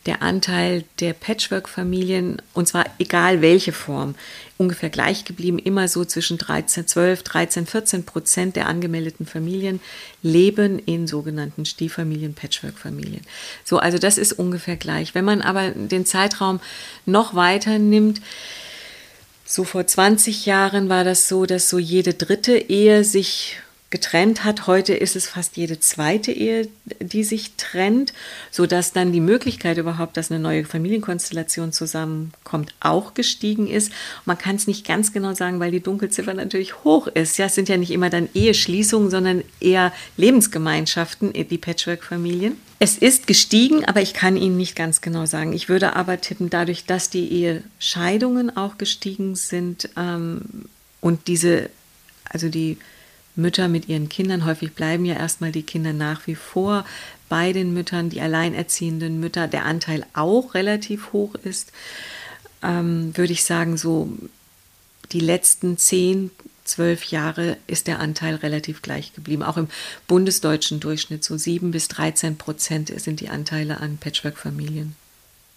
der 0.07 0.23
Anteil 0.23 0.85
der 1.01 1.13
Patchwork-Familien, 1.13 2.41
und 2.55 2.67
zwar 2.67 2.87
egal 2.99 3.43
welche 3.43 3.73
Form, 3.73 4.15
ungefähr 4.57 4.89
gleich 4.89 5.25
geblieben. 5.25 5.59
Immer 5.59 5.89
so 5.89 6.05
zwischen 6.05 6.39
13, 6.39 6.87
12, 6.87 7.23
13, 7.23 7.67
14 7.67 8.05
Prozent 8.05 8.57
der 8.57 8.67
angemeldeten 8.67 9.27
Familien 9.27 9.81
leben 10.23 10.79
in 10.79 11.07
sogenannten 11.07 11.67
Stieffamilien, 11.67 12.35
Patchwork-Familien. 12.35 13.23
So, 13.65 13.79
also 13.79 13.99
das 13.99 14.17
ist 14.17 14.33
ungefähr 14.33 14.77
gleich. 14.77 15.15
Wenn 15.15 15.25
man 15.25 15.43
aber 15.43 15.71
den 15.71 16.07
Zeitraum 16.07 16.61
noch 17.05 17.35
weiter 17.35 17.79
nimmt, 17.79 18.23
so 19.45 19.65
vor 19.65 19.87
20 19.87 20.47
Jahren 20.47 20.89
war 20.89 21.05
das 21.05 21.29
so, 21.29 21.45
dass 21.45 21.69
so 21.69 21.79
jede 21.79 22.15
dritte 22.15 22.57
Ehe 22.57 23.03
sich 23.05 23.59
getrennt 23.91 24.45
hat. 24.45 24.69
Heute 24.69 24.95
ist 24.95 25.17
es 25.17 25.27
fast 25.27 25.57
jede 25.57 25.81
zweite 25.81 26.31
Ehe, 26.31 26.69
die 27.01 27.25
sich 27.25 27.57
trennt, 27.57 28.13
sodass 28.53 28.93
dann 28.93 29.13
die 29.13 29.21
Möglichkeit 29.21 29.79
überhaupt, 29.79 30.17
dass 30.17 30.31
eine 30.31 30.39
neue 30.41 30.65
Familienkonstellation 30.65 31.73
zusammenkommt, 31.73 32.73
auch 32.79 33.15
gestiegen 33.15 33.67
ist. 33.67 33.93
Man 34.25 34.39
kann 34.39 34.55
es 34.55 34.69
nicht 34.69 34.87
ganz 34.87 35.13
genau 35.13 35.35
sagen, 35.35 35.59
weil 35.59 35.73
die 35.73 35.83
Dunkelziffer 35.83 36.35
natürlich 36.35 36.85
hoch 36.85 37.09
ist. 37.09 37.37
Ja, 37.37 37.47
es 37.47 37.57
sind 37.57 37.69
ja 37.69 37.77
nicht 37.77 37.91
immer 37.91 38.11
dann 38.11 38.29
Eheschließungen, 38.33 39.11
sondern 39.11 39.43
eher 39.59 39.93
Lebensgemeinschaften, 40.17 41.33
die 41.33 41.59
Patchwork-Familien. 41.59 42.57
Es 42.79 42.97
ist 42.97 43.27
gestiegen, 43.27 43.85
aber 43.85 44.01
ich 44.01 44.15
kann 44.15 44.37
Ihnen 44.37 44.57
nicht 44.57 44.77
ganz 44.77 45.01
genau 45.01 45.27
sagen. 45.27 45.53
Ich 45.53 45.69
würde 45.69 45.97
aber 45.97 46.21
tippen, 46.21 46.49
dadurch, 46.49 46.87
dass 46.87 47.11
die 47.11 47.29
Ehescheidungen 47.33 48.57
auch 48.57 48.79
gestiegen 48.79 49.35
sind 49.35 49.91
ähm, 49.97 50.43
und 51.01 51.27
diese, 51.27 51.71
also 52.25 52.49
die 52.49 52.79
Mütter 53.37 53.69
mit 53.69 53.89
ihren 53.89 54.09
Kindern. 54.09 54.45
Häufig 54.45 54.73
bleiben 54.73 55.05
ja 55.05 55.15
erstmal 55.15 55.53
die 55.53 55.63
Kinder 55.63 55.93
nach 55.93 56.27
wie 56.27 56.35
vor 56.35 56.85
bei 57.29 57.53
den 57.53 57.73
Müttern, 57.73 58.11
die 58.11 58.21
alleinerziehenden 58.21 59.21
Mütter, 59.21 59.49
der 59.49 59.65
Anteil 59.65 60.05
auch 60.15 60.55
relativ 60.55 61.13
hoch 61.13 61.35
ist, 61.37 61.73
ähm, 62.63 63.17
würde 63.17 63.33
ich 63.33 63.45
sagen, 63.45 63.77
so 63.77 64.13
die 65.13 65.21
letzten 65.21 65.79
zehn, 65.79 66.31
zwölf 66.65 67.05
Jahre 67.05 67.57
ist 67.67 67.87
der 67.87 68.01
Anteil 68.01 68.37
relativ 68.37 68.83
gleich 68.83 69.13
geblieben. 69.13 69.43
Auch 69.43 69.57
im 69.57 69.69
bundesdeutschen 70.07 70.81
Durchschnitt 70.81 71.25
so 71.25 71.37
sieben 71.37 71.71
bis 71.71 71.89
13 71.89 72.37
Prozent 72.37 72.93
sind 73.01 73.21
die 73.21 73.29
Anteile 73.29 73.81
an 73.81 73.97
Patchwork-Familien 73.97 74.95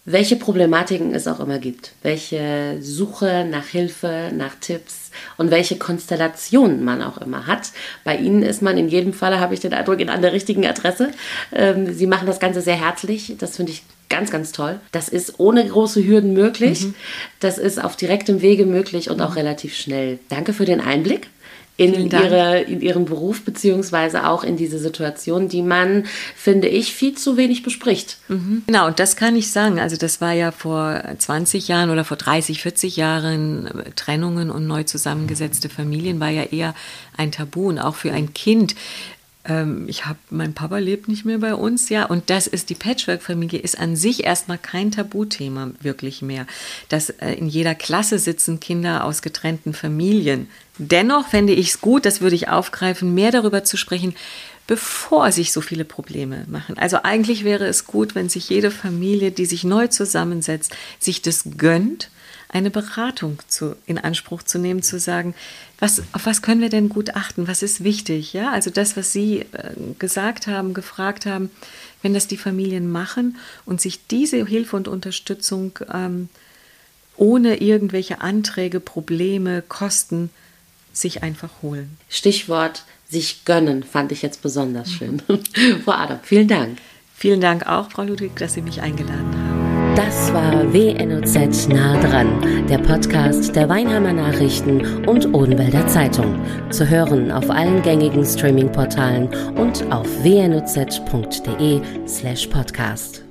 welche 0.04 0.36
Problematiken 0.36 1.14
es 1.14 1.26
auch 1.26 1.40
immer 1.40 1.58
gibt, 1.58 1.92
welche 2.02 2.76
Suche 2.80 3.46
nach 3.50 3.66
Hilfe, 3.66 4.30
nach 4.34 4.54
Tipps 4.60 5.10
und 5.38 5.50
welche 5.50 5.76
Konstellationen 5.76 6.84
man 6.84 7.02
auch 7.02 7.18
immer 7.18 7.46
hat. 7.46 7.70
Bei 8.04 8.16
Ihnen 8.16 8.42
ist 8.42 8.60
man 8.60 8.76
in 8.76 8.88
jedem 8.88 9.12
Falle, 9.12 9.40
habe 9.40 9.54
ich 9.54 9.60
den 9.60 9.72
Eindruck, 9.72 10.00
in 10.00 10.10
an 10.10 10.22
der 10.22 10.32
richtigen 10.32 10.66
Adresse. 10.66 11.10
Ähm, 11.52 11.94
Sie 11.94 12.06
machen 12.06 12.26
das 12.26 12.40
Ganze 12.40 12.60
sehr 12.60 12.76
herzlich. 12.76 13.34
Das 13.38 13.56
finde 13.56 13.72
ich 13.72 13.82
ganz, 14.10 14.30
ganz 14.30 14.52
toll. 14.52 14.78
Das 14.92 15.08
ist 15.08 15.38
ohne 15.38 15.66
große 15.66 16.04
Hürden 16.04 16.34
möglich. 16.34 16.82
Mhm. 16.82 16.94
Das 17.40 17.56
ist 17.56 17.82
auf 17.82 17.96
direktem 17.96 18.42
Wege 18.42 18.66
möglich 18.66 19.08
und 19.08 19.22
auch 19.22 19.36
relativ 19.36 19.74
schnell. 19.74 20.18
Danke 20.28 20.52
für 20.52 20.66
den 20.66 20.80
Einblick 20.80 21.28
in, 21.76 22.10
ihre, 22.10 22.60
in 22.60 22.80
ihren 22.80 23.04
Beruf 23.04 23.42
beziehungsweise 23.42 24.28
auch 24.28 24.44
in 24.44 24.56
diese 24.56 24.78
Situation, 24.78 25.48
die 25.48 25.62
man, 25.62 26.04
finde 26.36 26.68
ich, 26.68 26.94
viel 26.94 27.14
zu 27.16 27.36
wenig 27.36 27.64
bespricht. 27.64 28.18
Mhm. 28.28 28.62
Genau, 28.66 28.86
und 28.86 29.00
das 29.00 29.16
kann 29.16 29.34
ich 29.34 29.50
sagen. 29.50 29.80
Also 29.80 29.96
das 29.96 30.20
war 30.20 30.32
ja 30.32 30.52
vor 30.52 31.02
20 31.18 31.66
Jahren 31.66 31.90
oder 31.90 32.04
vor 32.04 32.16
30, 32.16 32.62
40 32.62 32.96
Jahren 32.96 33.66
äh, 33.66 33.90
Trennungen 33.96 34.50
und 34.50 34.66
neu 34.66 34.84
zusammengesetzte 34.84 35.68
Familien 35.68 36.20
war 36.20 36.30
ja 36.30 36.44
eher 36.44 36.74
ein 37.16 37.32
Tabu 37.32 37.68
und 37.68 37.78
auch 37.80 37.96
für 37.96 38.12
ein 38.12 38.34
Kind 38.34 38.76
ähm, 39.46 39.84
ich 39.88 40.06
habe, 40.06 40.18
mein 40.30 40.54
Papa 40.54 40.78
lebt 40.78 41.08
nicht 41.08 41.24
mehr 41.24 41.38
bei 41.38 41.54
uns, 41.54 41.90
ja, 41.90 42.06
und 42.06 42.30
das 42.30 42.46
ist 42.46 42.70
die 42.70 42.74
Patchwork-Familie, 42.74 43.60
ist 43.60 43.78
an 43.78 43.94
sich 43.96 44.24
erstmal 44.24 44.58
kein 44.58 44.90
Tabuthema 44.90 45.70
wirklich 45.80 46.22
mehr. 46.22 46.46
Dass 46.88 47.10
äh, 47.10 47.32
in 47.34 47.48
jeder 47.48 47.74
Klasse 47.74 48.18
sitzen 48.18 48.60
Kinder 48.60 49.04
aus 49.04 49.20
getrennten 49.22 49.74
Familien. 49.74 50.48
Dennoch 50.78 51.28
fände 51.28 51.52
ich 51.52 51.68
es 51.68 51.80
gut, 51.80 52.04
das 52.04 52.20
würde 52.20 52.34
ich 52.34 52.48
aufgreifen, 52.48 53.14
mehr 53.14 53.30
darüber 53.30 53.62
zu 53.64 53.76
sprechen, 53.76 54.14
bevor 54.66 55.30
sich 55.30 55.52
so 55.52 55.60
viele 55.60 55.84
Probleme 55.84 56.44
machen. 56.48 56.78
Also 56.78 56.98
eigentlich 57.02 57.44
wäre 57.44 57.66
es 57.66 57.86
gut, 57.86 58.14
wenn 58.14 58.28
sich 58.28 58.48
jede 58.48 58.70
Familie, 58.70 59.30
die 59.30 59.46
sich 59.46 59.62
neu 59.64 59.88
zusammensetzt, 59.88 60.74
sich 60.98 61.22
das 61.22 61.44
gönnt 61.56 62.10
eine 62.54 62.70
Beratung 62.70 63.40
zu, 63.48 63.74
in 63.84 63.98
Anspruch 63.98 64.44
zu 64.44 64.58
nehmen, 64.58 64.82
zu 64.82 65.00
sagen, 65.00 65.34
was, 65.80 66.02
auf 66.12 66.24
was 66.24 66.40
können 66.40 66.60
wir 66.60 66.68
denn 66.68 66.88
gut 66.88 67.16
achten, 67.16 67.48
was 67.48 67.62
ist 67.64 67.82
wichtig, 67.82 68.32
ja? 68.32 68.52
Also 68.52 68.70
das, 68.70 68.96
was 68.96 69.12
Sie 69.12 69.40
äh, 69.40 69.72
gesagt 69.98 70.46
haben, 70.46 70.72
gefragt 70.72 71.26
haben, 71.26 71.50
wenn 72.00 72.14
das 72.14 72.28
die 72.28 72.36
Familien 72.36 72.90
machen 72.90 73.38
und 73.66 73.80
sich 73.80 74.06
diese 74.06 74.46
Hilfe 74.46 74.76
und 74.76 74.86
Unterstützung 74.86 75.80
ähm, 75.92 76.28
ohne 77.16 77.60
irgendwelche 77.60 78.20
Anträge, 78.20 78.78
Probleme, 78.78 79.62
Kosten 79.62 80.30
sich 80.94 81.22
einfach 81.22 81.50
holen. 81.62 81.98
Stichwort 82.08 82.84
sich 83.08 83.44
gönnen 83.44 83.82
fand 83.82 84.12
ich 84.12 84.22
jetzt 84.22 84.42
besonders 84.42 84.90
schön. 84.90 85.22
Frau 85.84 85.92
Adam, 85.92 86.18
vielen 86.22 86.48
Dank. 86.48 86.78
Vielen 87.16 87.40
Dank 87.40 87.66
auch, 87.66 87.90
Frau 87.90 88.02
Ludwig, 88.02 88.36
dass 88.36 88.54
Sie 88.54 88.62
mich 88.62 88.82
eingeladen 88.82 89.32
haben. 89.34 89.64
Das 89.94 90.32
war 90.34 90.72
WNOZ 90.72 91.68
nah 91.68 91.96
dran, 92.00 92.66
der 92.68 92.78
Podcast 92.78 93.54
der 93.54 93.68
Weinheimer 93.68 94.12
Nachrichten 94.12 95.06
und 95.06 95.32
Odenwälder 95.32 95.86
Zeitung. 95.86 96.44
Zu 96.70 96.88
hören 96.88 97.30
auf 97.30 97.48
allen 97.48 97.80
gängigen 97.82 98.24
Streaming-Portalen 98.24 99.28
und 99.54 99.84
auf 99.92 100.08
wnoz.de 100.24 101.80
slash 102.08 102.48
podcast. 102.48 103.23